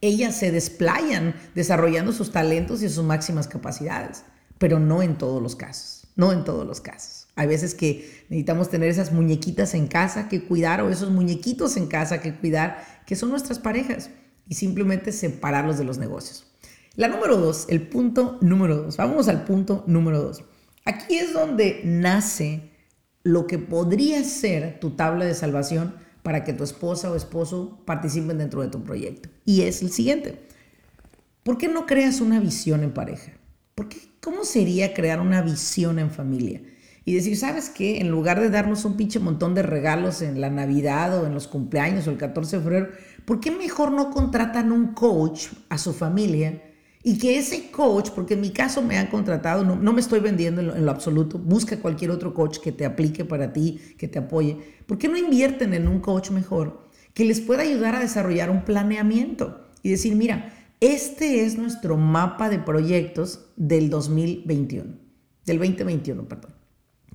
ellas 0.00 0.36
se 0.36 0.52
desplayan 0.52 1.34
desarrollando 1.54 2.12
sus 2.12 2.30
talentos 2.30 2.82
y 2.82 2.88
sus 2.88 3.04
máximas 3.04 3.48
capacidades, 3.48 4.24
pero 4.58 4.78
no 4.78 5.02
en 5.02 5.18
todos 5.18 5.42
los 5.42 5.56
casos, 5.56 6.06
no 6.14 6.32
en 6.32 6.44
todos 6.44 6.66
los 6.66 6.80
casos. 6.80 7.27
Hay 7.38 7.46
veces 7.46 7.72
que 7.72 8.24
necesitamos 8.30 8.68
tener 8.68 8.88
esas 8.88 9.12
muñequitas 9.12 9.72
en 9.74 9.86
casa 9.86 10.28
que 10.28 10.42
cuidar 10.42 10.82
o 10.82 10.90
esos 10.90 11.12
muñequitos 11.12 11.76
en 11.76 11.86
casa 11.86 12.20
que 12.20 12.34
cuidar, 12.34 12.84
que 13.06 13.14
son 13.14 13.30
nuestras 13.30 13.60
parejas, 13.60 14.10
y 14.48 14.56
simplemente 14.56 15.12
separarlos 15.12 15.78
de 15.78 15.84
los 15.84 15.98
negocios. 15.98 16.46
La 16.96 17.06
número 17.06 17.36
dos, 17.36 17.66
el 17.68 17.82
punto 17.82 18.38
número 18.40 18.78
dos. 18.78 18.96
Vamos 18.96 19.28
al 19.28 19.44
punto 19.44 19.84
número 19.86 20.20
dos. 20.20 20.42
Aquí 20.84 21.16
es 21.16 21.32
donde 21.32 21.80
nace 21.84 22.72
lo 23.22 23.46
que 23.46 23.60
podría 23.60 24.24
ser 24.24 24.80
tu 24.80 24.96
tabla 24.96 25.24
de 25.24 25.34
salvación 25.34 25.94
para 26.24 26.42
que 26.42 26.52
tu 26.52 26.64
esposa 26.64 27.08
o 27.08 27.14
esposo 27.14 27.84
participen 27.84 28.38
dentro 28.38 28.62
de 28.62 28.68
tu 28.68 28.82
proyecto. 28.82 29.28
Y 29.44 29.62
es 29.62 29.80
el 29.80 29.92
siguiente. 29.92 30.40
¿Por 31.44 31.56
qué 31.56 31.68
no 31.68 31.86
creas 31.86 32.20
una 32.20 32.40
visión 32.40 32.82
en 32.82 32.90
pareja? 32.90 33.30
¿Por 33.76 33.88
qué, 33.88 33.98
¿Cómo 34.20 34.44
sería 34.44 34.92
crear 34.92 35.20
una 35.20 35.40
visión 35.40 36.00
en 36.00 36.10
familia? 36.10 36.62
Y 37.08 37.14
decir, 37.14 37.38
¿sabes 37.38 37.70
qué? 37.70 38.00
En 38.00 38.10
lugar 38.10 38.38
de 38.38 38.50
darnos 38.50 38.84
un 38.84 38.98
pinche 38.98 39.18
montón 39.18 39.54
de 39.54 39.62
regalos 39.62 40.20
en 40.20 40.42
la 40.42 40.50
Navidad 40.50 41.18
o 41.18 41.26
en 41.26 41.32
los 41.32 41.48
cumpleaños 41.48 42.06
o 42.06 42.10
el 42.10 42.18
14 42.18 42.58
de 42.58 42.62
febrero, 42.62 42.88
¿por 43.24 43.40
qué 43.40 43.50
mejor 43.50 43.92
no 43.92 44.10
contratan 44.10 44.72
un 44.72 44.88
coach 44.88 45.46
a 45.70 45.78
su 45.78 45.94
familia 45.94 46.62
y 47.02 47.16
que 47.16 47.38
ese 47.38 47.70
coach, 47.70 48.10
porque 48.10 48.34
en 48.34 48.42
mi 48.42 48.50
caso 48.50 48.82
me 48.82 48.98
han 48.98 49.06
contratado, 49.06 49.64
no, 49.64 49.74
no 49.74 49.94
me 49.94 50.02
estoy 50.02 50.20
vendiendo 50.20 50.60
en 50.60 50.84
lo, 50.84 50.90
absoluto, 50.90 51.38
busca 51.38 51.80
cualquier 51.80 52.10
otro 52.10 52.34
coach 52.34 52.58
que 52.58 52.72
te 52.72 52.84
aplique 52.84 53.24
para 53.24 53.54
ti, 53.54 53.80
que 53.96 54.06
te 54.06 54.18
apoye. 54.18 54.58
¿Por 54.84 54.98
qué 54.98 55.08
no 55.08 55.16
invierten 55.16 55.72
en 55.72 55.88
un 55.88 56.00
coach 56.00 56.28
mejor 56.30 56.90
que 57.14 57.24
les 57.24 57.40
pueda 57.40 57.62
ayudar 57.62 57.94
a 57.94 58.00
desarrollar 58.00 58.50
un 58.50 58.66
planeamiento 58.66 59.66
y 59.82 59.88
decir, 59.88 60.14
mira, 60.14 60.52
este 60.80 61.46
es 61.46 61.56
nuestro 61.56 61.96
mapa 61.96 62.50
de 62.50 62.58
proyectos 62.58 63.46
del 63.56 63.88
2021, 63.88 64.92
del 65.46 65.58
2021, 65.58 66.28
perdón. 66.28 66.57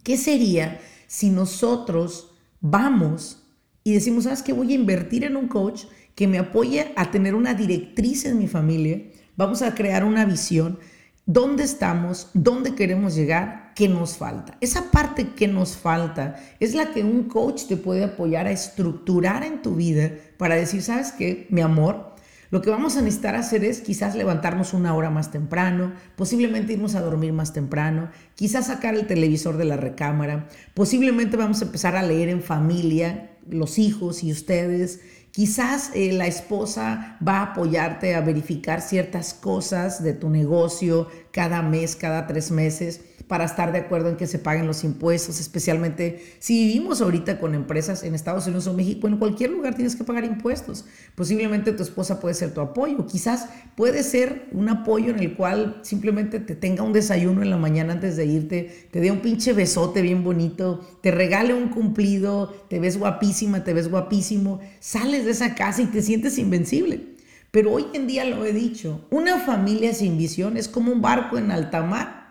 ¿Qué 0.04 0.18
sería 0.18 0.82
si 1.08 1.30
nosotros 1.30 2.32
vamos 2.60 3.44
y 3.86 3.94
decimos, 3.94 4.26
sabes 4.26 4.42
que 4.42 4.54
voy 4.54 4.72
a 4.72 4.76
invertir 4.76 5.24
en 5.24 5.38
un 5.38 5.48
coach 5.48 5.84
que 6.14 6.28
me 6.28 6.40
apoye 6.40 6.92
a 6.96 7.10
tener 7.10 7.36
una 7.36 7.54
directriz 7.54 8.26
en 8.26 8.38
mi 8.38 8.48
familia? 8.48 9.02
Vamos 9.38 9.62
a 9.62 9.74
crear 9.74 10.04
una 10.04 10.26
visión. 10.26 10.78
¿Dónde 11.26 11.64
estamos? 11.64 12.30
¿Dónde 12.34 12.76
queremos 12.76 13.16
llegar? 13.16 13.72
¿Qué 13.76 13.88
nos 13.88 14.18
falta? 14.18 14.58
Esa 14.60 14.92
parte 14.92 15.30
que 15.30 15.48
nos 15.48 15.78
falta 15.78 16.36
es 16.60 16.76
la 16.76 16.92
que 16.92 17.02
un 17.04 17.24
coach 17.24 17.64
te 17.68 17.78
puede 17.78 18.04
apoyar 18.04 18.46
a 18.46 18.52
estructurar 18.52 19.44
en 19.44 19.62
tu 19.62 19.76
vida 19.76 20.12
para 20.38 20.56
decir, 20.56 20.82
¿sabes 20.82 21.14
qué? 21.14 21.48
Mi 21.50 21.62
amor, 21.62 22.13
lo 22.54 22.62
que 22.62 22.70
vamos 22.70 22.98
a 22.98 23.02
necesitar 23.02 23.36
hacer 23.36 23.66
es 23.66 23.82
quizás 23.82 24.14
levantarnos 24.14 24.76
una 24.76 24.94
hora 24.94 25.10
más 25.10 25.32
temprano, 25.32 25.92
posiblemente 26.16 26.74
irnos 26.74 26.94
a 26.94 27.02
dormir 27.02 27.34
más 27.34 27.52
temprano, 27.52 28.12
quizás 28.36 28.68
sacar 28.68 28.94
el 28.94 29.08
televisor 29.08 29.58
de 29.58 29.66
la 29.66 29.76
recámara, 29.76 30.48
posiblemente 30.76 31.36
vamos 31.36 31.64
a 31.64 31.66
empezar 31.66 31.96
a 31.96 32.04
leer 32.04 32.30
en 32.30 32.44
familia, 32.44 33.32
los 33.50 33.80
hijos 33.80 34.24
y 34.24 34.32
ustedes, 34.32 35.00
Quizás 35.32 35.90
eh, 35.96 36.14
la 36.14 36.28
esposa 36.28 37.18
va 37.28 37.40
a 37.40 37.44
apoyarte 37.54 38.14
a 38.14 38.22
verificar 38.22 38.82
ciertas 38.82 39.34
cosas 39.34 40.04
de 40.04 40.14
tu 40.14 40.30
negocio 40.30 41.08
cada 41.32 41.64
mes, 41.64 41.96
cada 41.96 42.28
tres 42.28 42.52
meses 42.52 43.02
para 43.34 43.46
estar 43.46 43.72
de 43.72 43.80
acuerdo 43.80 44.10
en 44.10 44.16
que 44.16 44.28
se 44.28 44.38
paguen 44.38 44.68
los 44.68 44.84
impuestos, 44.84 45.40
especialmente 45.40 46.24
si 46.38 46.68
vivimos 46.68 47.02
ahorita 47.02 47.40
con 47.40 47.56
empresas 47.56 48.04
en 48.04 48.14
Estados 48.14 48.46
Unidos 48.46 48.68
o 48.68 48.76
México, 48.76 49.08
en 49.08 49.18
cualquier 49.18 49.50
lugar 49.50 49.74
tienes 49.74 49.96
que 49.96 50.04
pagar 50.04 50.24
impuestos. 50.24 50.86
Posiblemente 51.16 51.72
tu 51.72 51.82
esposa 51.82 52.20
puede 52.20 52.36
ser 52.36 52.54
tu 52.54 52.62
apoyo, 52.62 53.08
quizás 53.08 53.50
puede 53.76 54.04
ser 54.04 54.50
un 54.52 54.70
apoyo 54.70 55.10
en 55.10 55.18
el 55.18 55.36
cual 55.36 55.80
simplemente 55.82 56.42
te 56.42 56.54
tenga 56.54 56.84
un 56.84 56.94
desayuno 56.94 57.42
en 57.42 57.50
la 57.50 57.58
mañana 57.58 57.94
antes 57.94 58.18
de 58.18 58.26
irte, 58.28 58.88
te 58.92 59.00
dé 59.00 59.10
un 59.10 59.22
pinche 59.22 59.52
besote 59.54 60.04
bien 60.04 60.24
bonito, 60.24 60.88
te 61.02 61.10
regale 61.10 61.56
un 61.56 61.70
cumplido, 61.70 62.54
te 62.70 62.80
ves 62.80 63.00
guapísima, 63.00 63.64
te 63.64 63.74
ves 63.74 63.90
guapísimo, 63.90 64.60
sales 64.80 65.26
de 65.26 65.32
esa 65.32 65.56
casa 65.56 65.82
y 65.82 65.88
te 65.88 66.04
sientes 66.04 66.38
invencible. 66.38 67.16
Pero 67.50 67.72
hoy 67.72 67.88
en 67.96 68.06
día 68.06 68.26
lo 68.26 68.46
he 68.46 68.54
dicho, 68.54 69.08
una 69.10 69.40
familia 69.40 69.92
sin 69.96 70.20
visión 70.20 70.56
es 70.56 70.68
como 70.68 70.92
un 70.92 71.02
barco 71.02 71.40
en 71.40 71.50
alta 71.50 71.82
mar 71.82 72.22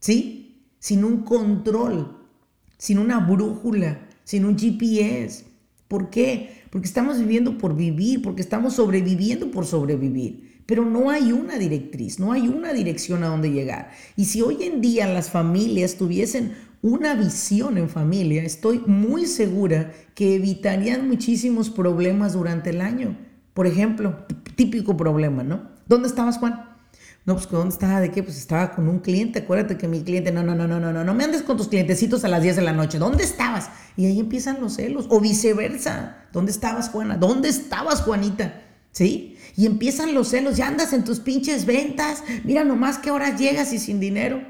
¿sí? 0.00 0.37
Sin 0.78 1.04
un 1.04 1.22
control, 1.22 2.16
sin 2.76 2.98
una 2.98 3.18
brújula, 3.18 4.08
sin 4.24 4.44
un 4.44 4.58
GPS. 4.58 5.44
¿Por 5.88 6.10
qué? 6.10 6.62
Porque 6.70 6.86
estamos 6.86 7.18
viviendo 7.18 7.58
por 7.58 7.74
vivir, 7.74 8.22
porque 8.22 8.42
estamos 8.42 8.74
sobreviviendo 8.74 9.50
por 9.50 9.66
sobrevivir. 9.66 10.62
Pero 10.66 10.84
no 10.84 11.08
hay 11.08 11.32
una 11.32 11.56
directriz, 11.56 12.20
no 12.20 12.32
hay 12.32 12.46
una 12.46 12.74
dirección 12.74 13.24
a 13.24 13.28
dónde 13.28 13.50
llegar. 13.50 13.90
Y 14.16 14.26
si 14.26 14.42
hoy 14.42 14.64
en 14.64 14.82
día 14.82 15.06
las 15.06 15.30
familias 15.30 15.96
tuviesen 15.96 16.52
una 16.82 17.14
visión 17.14 17.78
en 17.78 17.88
familia, 17.88 18.42
estoy 18.42 18.82
muy 18.86 19.26
segura 19.26 19.92
que 20.14 20.34
evitarían 20.34 21.08
muchísimos 21.08 21.70
problemas 21.70 22.34
durante 22.34 22.70
el 22.70 22.82
año. 22.82 23.16
Por 23.54 23.66
ejemplo, 23.66 24.26
típico 24.56 24.96
problema, 24.96 25.42
¿no? 25.42 25.70
¿Dónde 25.86 26.08
estabas, 26.08 26.36
Juan? 26.36 26.67
No, 27.28 27.34
pues 27.34 27.50
¿dónde 27.50 27.74
estaba? 27.74 28.00
¿De 28.00 28.10
qué? 28.10 28.22
Pues 28.22 28.38
estaba 28.38 28.74
con 28.74 28.88
un 28.88 29.00
cliente. 29.00 29.40
Acuérdate 29.40 29.76
que 29.76 29.86
mi 29.86 30.00
cliente, 30.02 30.32
no, 30.32 30.42
no, 30.42 30.54
no, 30.54 30.66
no, 30.66 30.80
no, 30.80 30.94
no, 30.94 31.04
no 31.04 31.12
me 31.12 31.24
andes 31.24 31.42
con 31.42 31.58
tus 31.58 31.68
clientecitos 31.68 32.24
a 32.24 32.28
las 32.28 32.42
10 32.42 32.56
de 32.56 32.62
la 32.62 32.72
noche. 32.72 32.98
¿Dónde 32.98 33.22
estabas? 33.22 33.68
Y 33.98 34.06
ahí 34.06 34.18
empiezan 34.18 34.62
los 34.62 34.76
celos. 34.76 35.04
O 35.10 35.20
viceversa. 35.20 36.24
¿Dónde 36.32 36.52
estabas, 36.52 36.88
Juana? 36.88 37.18
¿Dónde 37.18 37.50
estabas, 37.50 38.00
Juanita? 38.00 38.62
¿Sí? 38.92 39.36
Y 39.56 39.66
empiezan 39.66 40.14
los 40.14 40.28
celos. 40.28 40.56
Ya 40.56 40.68
andas 40.68 40.94
en 40.94 41.04
tus 41.04 41.20
pinches 41.20 41.66
ventas. 41.66 42.24
Mira 42.44 42.64
nomás 42.64 42.96
qué 42.96 43.10
horas 43.10 43.38
llegas 43.38 43.74
y 43.74 43.78
sin 43.78 44.00
dinero. 44.00 44.40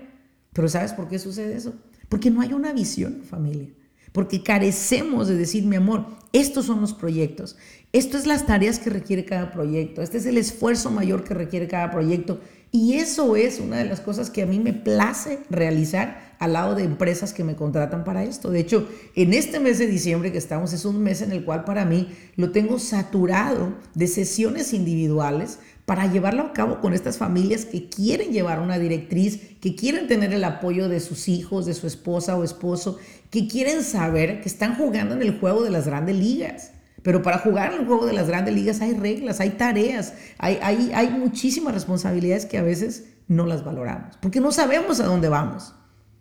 Pero 0.52 0.68
¿sabes 0.68 0.92
por 0.92 1.08
qué 1.08 1.18
sucede 1.18 1.56
eso? 1.56 1.74
Porque 2.08 2.30
no 2.30 2.42
hay 2.42 2.52
una 2.52 2.72
visión, 2.72 3.24
familia. 3.28 3.70
Porque 4.12 4.44
carecemos 4.44 5.26
de 5.26 5.36
decir, 5.36 5.64
mi 5.64 5.74
amor, 5.74 6.06
estos 6.32 6.66
son 6.66 6.80
los 6.80 6.94
proyectos. 6.94 7.56
Esto 7.92 8.18
es 8.18 8.26
las 8.26 8.46
tareas 8.46 8.78
que 8.78 8.90
requiere 8.90 9.24
cada 9.24 9.50
proyecto. 9.50 10.02
Este 10.02 10.18
es 10.18 10.26
el 10.26 10.36
esfuerzo 10.36 10.90
mayor 10.90 11.24
que 11.24 11.34
requiere 11.34 11.68
cada 11.68 11.90
proyecto. 11.90 12.40
Y 12.70 12.94
eso 12.94 13.36
es 13.36 13.60
una 13.60 13.78
de 13.78 13.86
las 13.86 14.00
cosas 14.00 14.28
que 14.28 14.42
a 14.42 14.46
mí 14.46 14.58
me 14.58 14.74
place 14.74 15.40
realizar 15.48 16.36
al 16.38 16.52
lado 16.52 16.74
de 16.74 16.84
empresas 16.84 17.32
que 17.32 17.42
me 17.42 17.56
contratan 17.56 18.04
para 18.04 18.24
esto. 18.24 18.50
De 18.50 18.60
hecho, 18.60 18.88
en 19.14 19.32
este 19.32 19.58
mes 19.58 19.78
de 19.78 19.86
diciembre 19.86 20.32
que 20.32 20.38
estamos 20.38 20.72
es 20.72 20.84
un 20.84 21.02
mes 21.02 21.22
en 21.22 21.32
el 21.32 21.44
cual 21.44 21.64
para 21.64 21.84
mí 21.84 22.08
lo 22.36 22.52
tengo 22.52 22.78
saturado 22.78 23.74
de 23.94 24.06
sesiones 24.06 24.72
individuales 24.72 25.58
para 25.86 26.12
llevarlo 26.12 26.42
a 26.42 26.52
cabo 26.52 26.80
con 26.80 26.92
estas 26.92 27.16
familias 27.16 27.64
que 27.64 27.88
quieren 27.88 28.30
llevar 28.30 28.60
una 28.60 28.78
directriz, 28.78 29.56
que 29.60 29.74
quieren 29.74 30.06
tener 30.06 30.34
el 30.34 30.44
apoyo 30.44 30.90
de 30.90 31.00
sus 31.00 31.28
hijos, 31.28 31.64
de 31.64 31.72
su 31.72 31.86
esposa 31.86 32.36
o 32.36 32.44
esposo, 32.44 32.98
que 33.30 33.48
quieren 33.48 33.82
saber 33.82 34.42
que 34.42 34.48
están 34.48 34.76
jugando 34.76 35.14
en 35.14 35.22
el 35.22 35.40
juego 35.40 35.64
de 35.64 35.70
las 35.70 35.86
grandes 35.86 36.16
ligas. 36.16 36.72
Pero 37.08 37.22
para 37.22 37.38
jugar 37.38 37.72
el 37.72 37.86
juego 37.86 38.04
de 38.04 38.12
las 38.12 38.28
grandes 38.28 38.54
ligas 38.54 38.82
hay 38.82 38.92
reglas, 38.92 39.40
hay 39.40 39.48
tareas, 39.48 40.12
hay, 40.36 40.58
hay, 40.60 40.92
hay 40.94 41.08
muchísimas 41.08 41.72
responsabilidades 41.72 42.44
que 42.44 42.58
a 42.58 42.62
veces 42.62 43.14
no 43.28 43.46
las 43.46 43.64
valoramos, 43.64 44.18
porque 44.20 44.40
no 44.42 44.52
sabemos 44.52 45.00
a 45.00 45.06
dónde 45.06 45.30
vamos. 45.30 45.74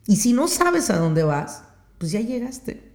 Y 0.07 0.15
si 0.15 0.31
no 0.31 0.47
sabes 0.47 0.89
a 0.89 0.97
dónde 0.97 1.23
vas, 1.23 1.65
pues 1.97 2.13
ya 2.13 2.21
llegaste. 2.21 2.93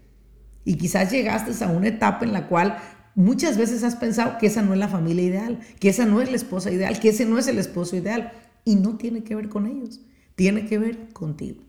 Y 0.65 0.77
quizás 0.77 1.11
llegaste 1.11 1.63
a 1.63 1.69
una 1.69 1.89
etapa 1.89 2.25
en 2.25 2.33
la 2.33 2.49
cual 2.49 2.79
muchas 3.15 3.59
veces 3.59 3.85
has 3.85 3.97
pensado 3.97 4.39
que 4.39 4.47
esa 4.47 4.63
no 4.63 4.73
es 4.73 4.79
la 4.79 4.89
familia 4.89 5.25
ideal, 5.27 5.61
que 5.79 5.91
esa 5.91 6.07
no 6.07 6.23
es 6.23 6.31
la 6.31 6.37
esposa 6.37 6.71
ideal, 6.71 6.99
que 6.99 7.11
ese 7.11 7.27
no 7.27 7.39
es 7.39 7.47
el 7.47 7.59
esposo 7.59 7.95
ideal. 7.95 8.33
Y 8.65 8.77
no 8.77 8.97
tiene 8.97 9.23
que 9.23 9.35
ver 9.35 9.51
con 9.51 9.67
ellos, 9.67 10.01
tiene 10.35 10.65
que 10.65 10.79
ver 10.79 11.11
contigo. 11.13 11.63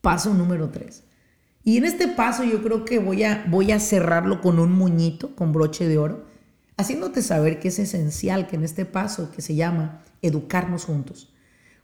Paso 0.00 0.32
número 0.32 0.70
tres. 0.70 1.02
Y 1.64 1.78
en 1.78 1.84
este 1.84 2.08
paso 2.08 2.44
yo 2.44 2.62
creo 2.62 2.84
que 2.84 2.98
voy 2.98 3.24
a, 3.24 3.44
voy 3.48 3.72
a 3.72 3.80
cerrarlo 3.80 4.42
con 4.42 4.58
un 4.58 4.72
muñito, 4.72 5.34
con 5.34 5.52
broche 5.52 5.88
de 5.88 5.96
oro, 5.96 6.26
haciéndote 6.76 7.22
saber 7.22 7.58
que 7.58 7.68
es 7.68 7.78
esencial 7.78 8.46
que 8.46 8.56
en 8.56 8.64
este 8.64 8.84
paso 8.84 9.30
que 9.30 9.40
se 9.40 9.54
llama 9.54 10.02
educarnos 10.20 10.84
juntos. 10.84 11.32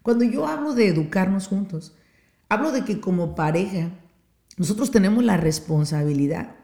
Cuando 0.03 0.25
yo 0.25 0.47
hablo 0.47 0.75
de 0.75 0.89
educarnos 0.89 1.47
juntos, 1.47 1.97
hablo 2.49 2.73
de 2.73 2.85
que 2.85 3.01
como 3.01 3.35
pareja 3.35 3.91
nosotros 4.59 4.91
tenemos 4.91 5.25
la 5.25 5.39
responsabilidad 5.39 6.57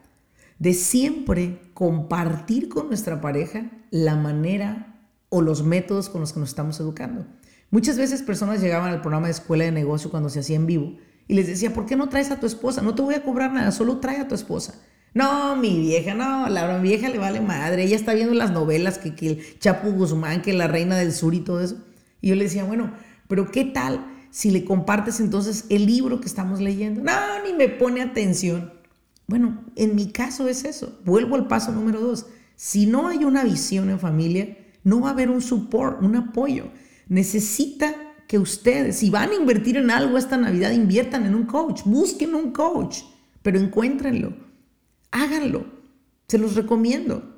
de 0.58 0.75
siempre 0.75 1.61
compartir 1.73 2.68
con 2.68 2.88
nuestra 2.88 3.20
pareja 3.20 3.70
la 3.90 4.16
manera 4.16 5.00
o 5.28 5.40
los 5.40 5.62
métodos 5.62 6.08
con 6.08 6.20
los 6.20 6.32
que 6.32 6.40
nos 6.40 6.50
estamos 6.50 6.80
educando. 6.80 7.26
Muchas 7.70 7.96
veces 7.99 8.23
personas 8.23 8.61
llegaban 8.61 8.92
al 8.92 9.00
programa 9.00 9.26
de 9.26 9.32
escuela 9.32 9.64
de 9.64 9.73
negocio 9.73 10.11
cuando 10.11 10.28
se 10.28 10.40
hacía 10.40 10.56
en 10.56 10.66
vivo 10.66 10.96
Y 11.28 11.35
les 11.35 11.47
decía, 11.47 11.75
¿por 11.75 11.87
qué 11.87 11.97
no 11.97 12.09
traes 12.09 12.30
a 12.30 12.38
tu 12.38 12.47
esposa? 12.47 12.83
No 12.83 12.95
te 12.95 13.02
voy 13.02 13.14
a 13.14 13.23
cobrar 13.23 13.52
nada, 13.52 13.73
solo 13.73 13.99
trae 13.99 14.18
a 14.18 14.28
tu 14.28 14.35
esposa. 14.35 14.75
No, 15.14 15.56
mi 15.56 15.80
vieja, 15.80 16.14
no, 16.14 16.49
la 16.49 16.78
vieja 16.78 17.09
le 17.09 17.18
vale 17.18 17.40
madre. 17.40 17.85
Ella 17.85 17.97
está 17.97 18.12
viendo 18.12 18.35
las 18.35 18.52
novelas 18.52 18.99
que, 18.99 19.14
que 19.14 19.28
el 19.28 19.59
Chapo 19.59 19.90
Guzmán, 19.90 20.42
que 20.42 20.52
la 20.52 20.66
Reina 20.68 20.97
del 20.97 21.12
Sur 21.12 21.35
y 21.35 21.40
todo 21.40 21.61
eso. 21.61 21.78
Y 22.21 22.28
yo 22.28 22.35
le 22.35 22.45
decía, 22.45 22.64
bueno, 22.64 22.92
pero 23.28 23.50
¿qué 23.50 23.64
tal 23.64 24.06
si 24.30 24.50
le 24.50 24.64
compartes 24.64 25.21
entonces 25.21 25.64
el 25.71 25.87
libro 25.87 26.21
que 26.21 26.26
estamos 26.26 26.61
leyendo? 26.61 27.02
No, 27.02 27.42
ni 27.45 27.54
me 27.54 27.68
pone 27.68 28.02
atención. 28.02 28.73
Bueno, 29.26 29.64
en 29.75 29.97
mi 29.97 30.12
caso 30.12 30.49
es 30.49 30.64
eso. 30.64 31.00
Vuelvo 31.04 31.35
al 31.35 31.49
paso 31.49 31.73
número 31.73 32.00
dos. 32.00 32.26
Si 32.54 32.87
no 32.87 33.09
hay 33.09 33.25
una 33.25 33.42
visión 33.42 33.90
en 33.90 33.99
familia, 33.99 34.56
no 34.85 35.00
va 35.00 35.09
a 35.09 35.12
haber 35.12 35.30
un 35.30 35.42
support, 35.42 36.02
un 36.02 36.14
apoyo. 36.16 36.68
Necesita 37.09 37.95
que 38.26 38.38
ustedes, 38.38 38.97
si 38.97 39.11
van 39.11 39.30
a 39.30 39.35
invertir 39.35 39.76
en 39.76 39.90
algo 39.90 40.18
esta 40.18 40.37
Navidad, 40.37 40.73
inviertan 40.73 41.26
en 41.26 41.35
un 41.35 41.45
coach, 41.45 41.83
busquen 41.85 42.35
un 42.35 42.52
coach, 42.52 42.99
pero 43.42 43.59
encuéntrenlo 43.59 44.47
háganlo. 45.16 45.66
Se 46.28 46.38
los 46.38 46.54
recomiendo. 46.54 47.35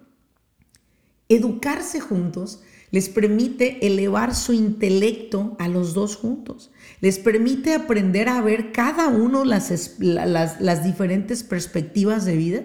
Educarse 1.29 2.01
juntos 2.01 2.63
les 2.91 3.11
permite 3.11 3.87
elevar 3.87 4.35
su 4.35 4.55
intelecto 4.55 5.57
a 5.59 5.69
los 5.69 5.93
dos 5.93 6.17
juntos. 6.17 6.71
Les 7.01 7.19
permite 7.19 7.75
aprender 7.75 8.29
a 8.29 8.41
ver 8.41 8.73
cada 8.73 9.09
uno 9.09 9.45
las, 9.45 9.99
las, 9.99 10.61
las 10.61 10.85
diferentes 10.85 11.43
perspectivas 11.43 12.25
de 12.25 12.37
vida 12.37 12.63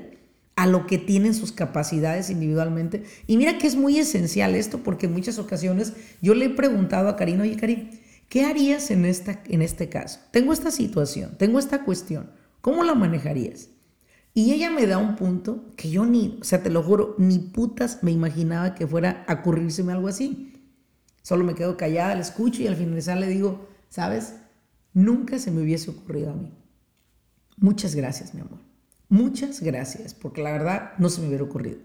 a 0.55 0.67
lo 0.67 0.87
que 0.87 0.97
tienen 0.97 1.33
sus 1.33 1.51
capacidades 1.51 2.29
individualmente. 2.29 3.03
Y 3.27 3.37
mira 3.37 3.57
que 3.57 3.67
es 3.67 3.75
muy 3.75 3.99
esencial 3.99 4.55
esto 4.55 4.79
porque 4.79 5.07
en 5.07 5.13
muchas 5.13 5.39
ocasiones 5.39 5.93
yo 6.21 6.35
le 6.35 6.45
he 6.45 6.49
preguntado 6.49 7.09
a 7.09 7.17
Karin, 7.17 7.41
oye 7.41 7.57
Karin, 7.57 7.89
¿qué 8.29 8.45
harías 8.45 8.91
en, 8.91 9.05
esta, 9.05 9.41
en 9.45 9.61
este 9.61 9.89
caso? 9.89 10.19
Tengo 10.31 10.53
esta 10.53 10.71
situación, 10.71 11.35
tengo 11.37 11.59
esta 11.59 11.83
cuestión, 11.83 12.31
¿cómo 12.61 12.83
la 12.83 12.95
manejarías? 12.95 13.69
Y 14.33 14.51
ella 14.51 14.71
me 14.71 14.87
da 14.87 14.97
un 14.97 15.15
punto 15.15 15.65
que 15.75 15.91
yo 15.91 16.05
ni, 16.05 16.39
o 16.41 16.43
sea, 16.43 16.63
te 16.63 16.71
lo 16.71 16.81
juro, 16.81 17.15
ni 17.19 17.37
putas 17.37 17.99
me 18.01 18.11
imaginaba 18.11 18.73
que 18.73 18.87
fuera 18.87 19.23
a 19.27 19.33
ocurrírseme 19.33 19.93
algo 19.93 20.07
así. 20.07 20.53
Solo 21.21 21.43
me 21.43 21.53
quedo 21.53 21.77
callada, 21.77 22.15
le 22.15 22.21
escucho 22.21 22.61
y 22.61 22.67
al 22.67 22.75
finalizar 22.75 23.17
le 23.17 23.27
digo, 23.27 23.67
¿sabes? 23.89 24.33
Nunca 24.93 25.37
se 25.37 25.51
me 25.51 25.61
hubiese 25.61 25.91
ocurrido 25.91 26.31
a 26.31 26.35
mí. 26.35 26.51
Muchas 27.57 27.93
gracias, 27.93 28.33
mi 28.33 28.41
amor. 28.41 28.59
Muchas 29.07 29.61
gracias, 29.61 30.15
porque 30.15 30.41
la 30.41 30.51
verdad 30.51 30.93
no 30.97 31.09
se 31.09 31.21
me 31.21 31.27
hubiera 31.27 31.43
ocurrido. 31.43 31.77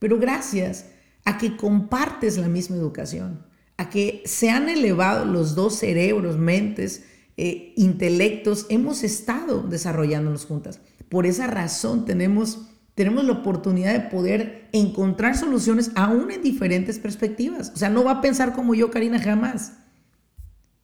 Pero 0.00 0.18
gracias 0.18 0.86
a 1.24 1.38
que 1.38 1.56
compartes 1.56 2.36
la 2.36 2.48
misma 2.48 2.76
educación, 2.76 3.46
a 3.76 3.90
que 3.90 4.22
se 4.24 4.50
han 4.50 4.68
elevado 4.68 5.24
los 5.24 5.54
dos 5.54 5.76
cerebros, 5.76 6.38
mentes, 6.38 7.04
eh, 7.36 7.72
intelectos, 7.76 8.66
hemos 8.68 9.02
estado 9.02 9.62
desarrollándonos 9.62 10.46
juntas. 10.46 10.80
Por 11.08 11.26
esa 11.26 11.46
razón 11.48 12.04
tenemos, 12.04 12.68
tenemos 12.94 13.24
la 13.24 13.32
oportunidad 13.32 13.92
de 13.92 14.08
poder 14.08 14.68
encontrar 14.72 15.36
soluciones 15.36 15.90
aún 15.96 16.30
en 16.30 16.42
diferentes 16.42 16.98
perspectivas. 16.98 17.72
O 17.74 17.76
sea, 17.76 17.90
no 17.90 18.04
va 18.04 18.12
a 18.12 18.20
pensar 18.20 18.52
como 18.52 18.74
yo, 18.74 18.90
Karina, 18.90 19.18
jamás. 19.20 19.74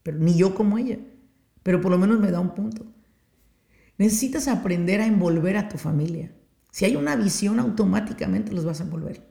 Pero 0.03 0.19
ni 0.19 0.37
yo 0.37 0.55
como 0.55 0.79
ella. 0.79 0.99
Pero 1.63 1.81
por 1.81 1.91
lo 1.91 1.99
menos 1.99 2.19
me 2.19 2.31
da 2.31 2.41
un 2.41 2.55
punto. 2.55 2.87
Necesitas 3.99 4.49
aprender 4.49 5.01
a 5.01 5.07
envolver 5.07 5.57
a 5.57 5.69
tu 5.69 5.79
familia. 5.79 6.33
Si 6.73 6.85
hay 6.85 6.97
una 6.97 7.17
visión, 7.17 7.61
automáticamente 7.61 8.53
los 8.53 8.65
vas 8.65 8.81
a 8.81 8.85
envolver. 8.85 9.29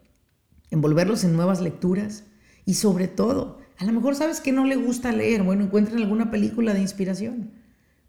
Envolverlos 0.69 1.23
en 1.23 1.35
nuevas 1.35 1.61
lecturas. 1.61 2.25
Y 2.65 2.75
sobre 2.75 3.07
todo, 3.07 3.59
a 3.77 3.85
lo 3.85 3.93
mejor 3.93 4.15
sabes 4.15 4.41
que 4.41 4.51
no 4.51 4.65
le 4.65 4.75
gusta 4.75 5.11
leer. 5.11 5.43
Bueno, 5.43 5.63
encuentren 5.63 5.97
alguna 5.97 6.31
película 6.31 6.73
de 6.73 6.81
inspiración. 6.81 7.51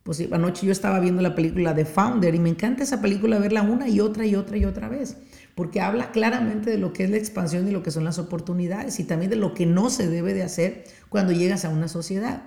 Pues 0.02 0.26
anoche 0.32 0.66
yo 0.66 0.72
estaba 0.72 0.98
viendo 0.98 1.20
la 1.20 1.34
película 1.34 1.74
de 1.74 1.84
Founder 1.84 2.34
y 2.34 2.38
me 2.38 2.48
encanta 2.48 2.82
esa 2.82 3.02
película 3.02 3.38
verla 3.38 3.62
una 3.62 3.88
y 3.88 4.00
otra 4.00 4.24
y 4.24 4.34
otra 4.34 4.56
y 4.56 4.64
otra 4.64 4.88
vez, 4.88 5.18
porque 5.54 5.80
habla 5.82 6.10
claramente 6.10 6.70
de 6.70 6.78
lo 6.78 6.92
que 6.92 7.04
es 7.04 7.10
la 7.10 7.18
expansión 7.18 7.68
y 7.68 7.70
lo 7.70 7.82
que 7.82 7.90
son 7.90 8.04
las 8.04 8.18
oportunidades 8.18 8.98
y 8.98 9.04
también 9.04 9.30
de 9.30 9.36
lo 9.36 9.52
que 9.52 9.66
no 9.66 9.90
se 9.90 10.08
debe 10.08 10.32
de 10.32 10.42
hacer 10.42 10.84
cuando 11.10 11.32
llegas 11.32 11.66
a 11.66 11.68
una 11.68 11.86
sociedad. 11.86 12.42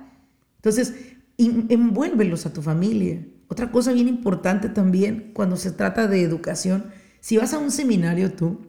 Entonces, 0.57 0.95
envuélvelos 1.37 2.45
a 2.47 2.53
tu 2.53 2.61
familia. 2.63 3.23
Otra 3.47 3.71
cosa 3.71 3.93
bien 3.93 4.07
importante 4.07 4.67
también 4.69 5.31
cuando 5.33 5.55
se 5.55 5.71
trata 5.71 6.07
de 6.07 6.23
educación, 6.23 6.85
si 7.19 7.37
vas 7.37 7.53
a 7.53 7.59
un 7.59 7.69
seminario 7.69 8.33
tú 8.33 8.61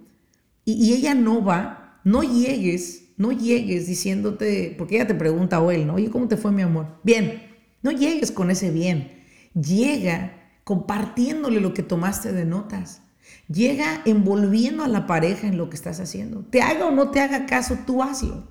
y, 0.66 0.74
y 0.74 0.92
ella 0.92 1.14
no 1.14 1.42
va, 1.42 2.00
no 2.04 2.22
llegues, 2.22 3.03
no 3.16 3.32
llegues 3.32 3.86
diciéndote, 3.86 4.74
porque 4.76 4.96
ella 4.96 5.06
te 5.06 5.14
pregunta 5.14 5.60
o 5.60 5.70
él, 5.70 5.86
¿no? 5.86 5.94
Oye, 5.94 6.10
¿cómo 6.10 6.28
te 6.28 6.36
fue 6.36 6.52
mi 6.52 6.62
amor? 6.62 6.98
Bien, 7.02 7.42
no 7.82 7.90
llegues 7.90 8.32
con 8.32 8.50
ese 8.50 8.70
bien. 8.70 9.22
Llega 9.54 10.44
compartiéndole 10.64 11.60
lo 11.60 11.74
que 11.74 11.82
tomaste 11.82 12.32
de 12.32 12.44
notas. 12.44 13.02
Llega 13.48 14.02
envolviendo 14.04 14.82
a 14.82 14.88
la 14.88 15.06
pareja 15.06 15.46
en 15.46 15.58
lo 15.58 15.68
que 15.68 15.76
estás 15.76 16.00
haciendo. 16.00 16.40
Te 16.50 16.62
haga 16.62 16.86
o 16.86 16.90
no 16.90 17.10
te 17.10 17.20
haga 17.20 17.46
caso, 17.46 17.78
tú 17.86 18.02
hazlo. 18.02 18.48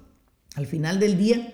Al 0.56 0.67
final 0.67 0.99
del 0.99 1.17
día, 1.17 1.54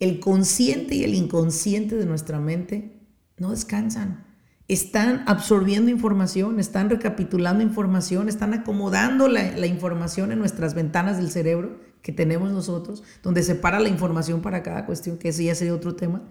el 0.00 0.18
consciente 0.18 0.96
y 0.96 1.04
el 1.04 1.14
inconsciente 1.14 1.96
de 1.96 2.06
nuestra 2.06 2.40
mente 2.40 3.02
no 3.36 3.50
descansan. 3.50 4.24
Están 4.68 5.22
absorbiendo 5.26 5.90
información, 5.90 6.58
están 6.58 6.88
recapitulando 6.88 7.62
información, 7.62 8.28
están 8.28 8.54
acomodando 8.54 9.28
la, 9.28 9.56
la, 9.56 9.66
información 9.66 10.32
en 10.32 10.38
nuestras 10.38 10.74
ventanas 10.74 11.18
del 11.18 11.30
cerebro 11.30 11.78
que 12.02 12.12
tenemos 12.12 12.52
nosotros, 12.52 13.02
donde 13.22 13.42
separa 13.42 13.80
la 13.80 13.88
información 13.88 14.42
para 14.42 14.62
cada 14.62 14.84
cuestión, 14.86 15.18
que 15.18 15.28
ese 15.28 15.44
ya 15.44 15.54
sería 15.54 15.74
otro 15.74 15.96
tema 15.96 16.30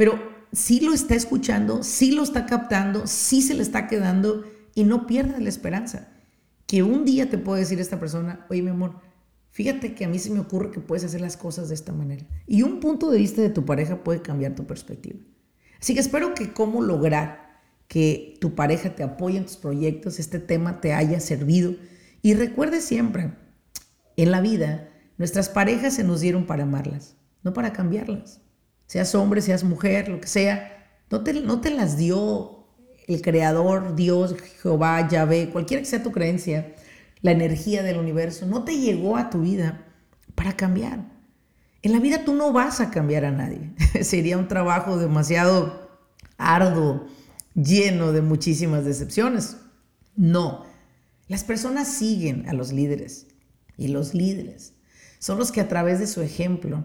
pero 0.00 0.18
sí 0.50 0.80
lo 0.80 0.94
está 0.94 1.14
escuchando, 1.14 1.82
sí 1.82 2.12
lo 2.12 2.22
está 2.22 2.46
captando, 2.46 3.06
sí 3.06 3.42
se 3.42 3.52
le 3.52 3.60
está 3.60 3.86
quedando 3.86 4.44
y 4.74 4.84
no 4.84 5.06
pierdas 5.06 5.42
la 5.42 5.50
esperanza. 5.50 6.08
Que 6.66 6.82
un 6.82 7.04
día 7.04 7.28
te 7.28 7.36
puede 7.36 7.60
decir 7.60 7.78
esta 7.80 8.00
persona, 8.00 8.46
oye 8.48 8.62
mi 8.62 8.70
amor, 8.70 8.96
fíjate 9.50 9.94
que 9.94 10.06
a 10.06 10.08
mí 10.08 10.18
se 10.18 10.30
me 10.30 10.40
ocurre 10.40 10.70
que 10.70 10.80
puedes 10.80 11.04
hacer 11.04 11.20
las 11.20 11.36
cosas 11.36 11.68
de 11.68 11.74
esta 11.74 11.92
manera. 11.92 12.24
Y 12.46 12.62
un 12.62 12.80
punto 12.80 13.10
de 13.10 13.18
vista 13.18 13.42
de 13.42 13.50
tu 13.50 13.66
pareja 13.66 14.02
puede 14.02 14.22
cambiar 14.22 14.54
tu 14.54 14.66
perspectiva. 14.66 15.18
Así 15.78 15.92
que 15.92 16.00
espero 16.00 16.32
que 16.32 16.54
cómo 16.54 16.80
lograr 16.80 17.60
que 17.86 18.38
tu 18.40 18.54
pareja 18.54 18.94
te 18.94 19.02
apoye 19.02 19.36
en 19.36 19.44
tus 19.44 19.58
proyectos, 19.58 20.18
este 20.18 20.38
tema 20.38 20.80
te 20.80 20.94
haya 20.94 21.20
servido. 21.20 21.74
Y 22.22 22.32
recuerde 22.32 22.80
siempre, 22.80 23.34
en 24.16 24.30
la 24.30 24.40
vida, 24.40 24.89
nuestras 25.20 25.48
parejas 25.48 25.94
se 25.94 26.02
nos 26.02 26.20
dieron 26.20 26.46
para 26.46 26.64
amarlas, 26.64 27.14
no 27.44 27.52
para 27.52 27.72
cambiarlas 27.72 28.40
seas 28.90 29.14
hombre, 29.14 29.40
seas 29.40 29.62
mujer, 29.62 30.08
lo 30.08 30.20
que 30.20 30.26
sea, 30.26 30.96
no 31.12 31.22
te, 31.22 31.32
no 31.32 31.60
te 31.60 31.70
las 31.70 31.96
dio 31.96 32.66
el 33.06 33.22
Creador, 33.22 33.94
Dios, 33.94 34.34
Jehová, 34.60 35.08
Yahvé, 35.08 35.50
cualquiera 35.50 35.80
que 35.80 35.88
sea 35.88 36.02
tu 36.02 36.10
creencia, 36.10 36.74
la 37.22 37.30
energía 37.30 37.84
del 37.84 37.98
universo, 37.98 38.46
no 38.46 38.64
te 38.64 38.80
llegó 38.80 39.16
a 39.16 39.30
tu 39.30 39.42
vida 39.42 39.86
para 40.34 40.56
cambiar. 40.56 41.04
En 41.82 41.92
la 41.92 42.00
vida 42.00 42.24
tú 42.24 42.34
no 42.34 42.52
vas 42.52 42.80
a 42.80 42.90
cambiar 42.90 43.24
a 43.24 43.30
nadie. 43.30 43.70
Sería 44.02 44.36
un 44.36 44.48
trabajo 44.48 44.96
demasiado 44.96 45.88
arduo, 46.36 47.06
lleno 47.54 48.10
de 48.10 48.22
muchísimas 48.22 48.84
decepciones. 48.84 49.56
No, 50.16 50.64
las 51.28 51.44
personas 51.44 51.86
siguen 51.86 52.48
a 52.48 52.54
los 52.54 52.72
líderes 52.72 53.28
y 53.76 53.86
los 53.86 54.14
líderes 54.14 54.74
son 55.20 55.38
los 55.38 55.52
que 55.52 55.60
a 55.60 55.68
través 55.68 56.00
de 56.00 56.08
su 56.08 56.22
ejemplo 56.22 56.82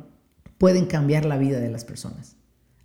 pueden 0.59 0.85
cambiar 0.85 1.25
la 1.25 1.37
vida 1.37 1.59
de 1.59 1.71
las 1.71 1.85
personas. 1.85 2.35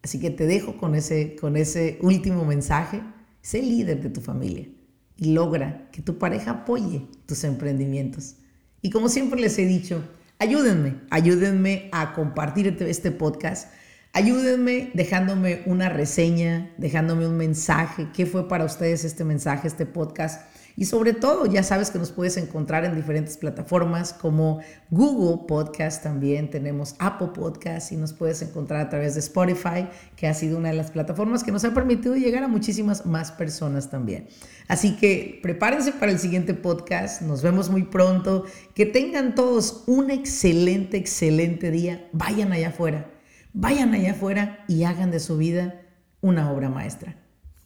Así 0.03 0.19
que 0.19 0.31
te 0.31 0.47
dejo 0.47 0.79
con 0.79 0.95
ese, 0.95 1.37
con 1.37 1.57
ese 1.57 1.99
último 2.01 2.47
mensaje. 2.47 3.03
Sé 3.43 3.61
líder 3.61 4.01
de 4.01 4.11
tu 4.11 4.23
familia 4.23 4.69
y 5.17 5.33
logra 5.33 5.91
que 5.91 6.03
tu 6.03 6.19
pareja 6.19 6.51
apoye 6.53 7.07
tus 7.27 7.45
emprendimientos. 7.45 8.37
Y 8.81 8.91
como 8.91 9.09
siempre 9.09 9.41
les 9.41 9.59
he 9.59 9.67
dicho, 9.67 10.03
ayúdenme, 10.39 11.01
ayúdenme 11.11 11.91
a 11.93 12.15
compartir 12.15 12.77
este, 12.81 13.11
podcast. 13.11 13.69
Ayúdenme 14.13 14.91
dejándome 14.93 15.63
una 15.67 15.89
reseña, 15.89 16.73
dejándome 16.79 17.29
un 17.29 17.37
mensaje. 17.37 18.09
¿Qué 18.13 18.27
fue 18.27 18.49
para 18.49 18.65
ustedes 18.65 19.05
este 19.05 19.25
mensaje, 19.25 19.69
este 19.69 19.87
podcast? 19.87 20.51
Y 20.77 20.87
sobre 20.87 21.13
todo, 21.13 21.47
ya 21.47 21.63
sabes 21.63 21.93
que 21.93 21.99
nos 22.01 22.11
puedes 22.11 22.37
encontrar 22.37 22.85
en 22.85 22.97
diferentes 22.97 23.37
plataformas 23.37 24.13
como 24.13 24.61
Google 24.91 25.47
Podcast, 25.47 26.03
también 26.03 26.51
tenemos 26.51 26.97
Apple 26.99 27.29
Podcast 27.35 27.93
y 27.93 27.97
nos 27.97 28.13
puedes 28.13 28.43
encontrar 28.43 28.81
a 28.81 28.89
través 28.89 29.15
de 29.15 29.21
Spotify, 29.21 29.89
que 30.17 30.27
ha 30.27 30.35
sido 30.35 30.59
una 30.59 30.71
de 30.71 30.77
las 30.77 30.91
plataformas 30.91 31.45
que 31.45 31.53
nos 31.53 31.65
ha 31.65 31.73
permitido 31.73 32.17
llegar 32.17 32.43
a 32.43 32.49
muchísimas 32.49 33.07
más 33.07 33.31
personas 33.31 33.91
también. 33.91 34.27
Así 34.67 34.97
que 34.97 35.39
prepárense 35.41 35.93
para 35.93 36.11
el 36.11 36.19
siguiente 36.19 36.55
podcast, 36.55 37.23
nos 37.23 37.43
vemos 37.43 37.71
muy 37.71 37.85
pronto, 37.85 38.45
que 38.75 38.87
tengan 38.87 39.37
todos 39.37 39.85
un 39.87 40.11
excelente, 40.11 40.97
excelente 40.97 41.71
día, 41.71 42.09
vayan 42.13 42.53
allá 42.53 42.69
afuera, 42.69 43.20
vayan 43.53 43.95
allá 43.95 44.13
afuera 44.13 44.65
y 44.69 44.85
hagan 44.85 45.11
de 45.11 45.21
su 45.21 45.37
vida 45.37 45.83
una 46.21 46.51
obra 46.51 46.69
maestra. 46.69 47.17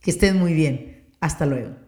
Que 0.01 0.11
estén 0.11 0.39
muy 0.39 0.53
bien, 0.53 1.07
hasta 1.21 1.47
luego. 1.47 1.84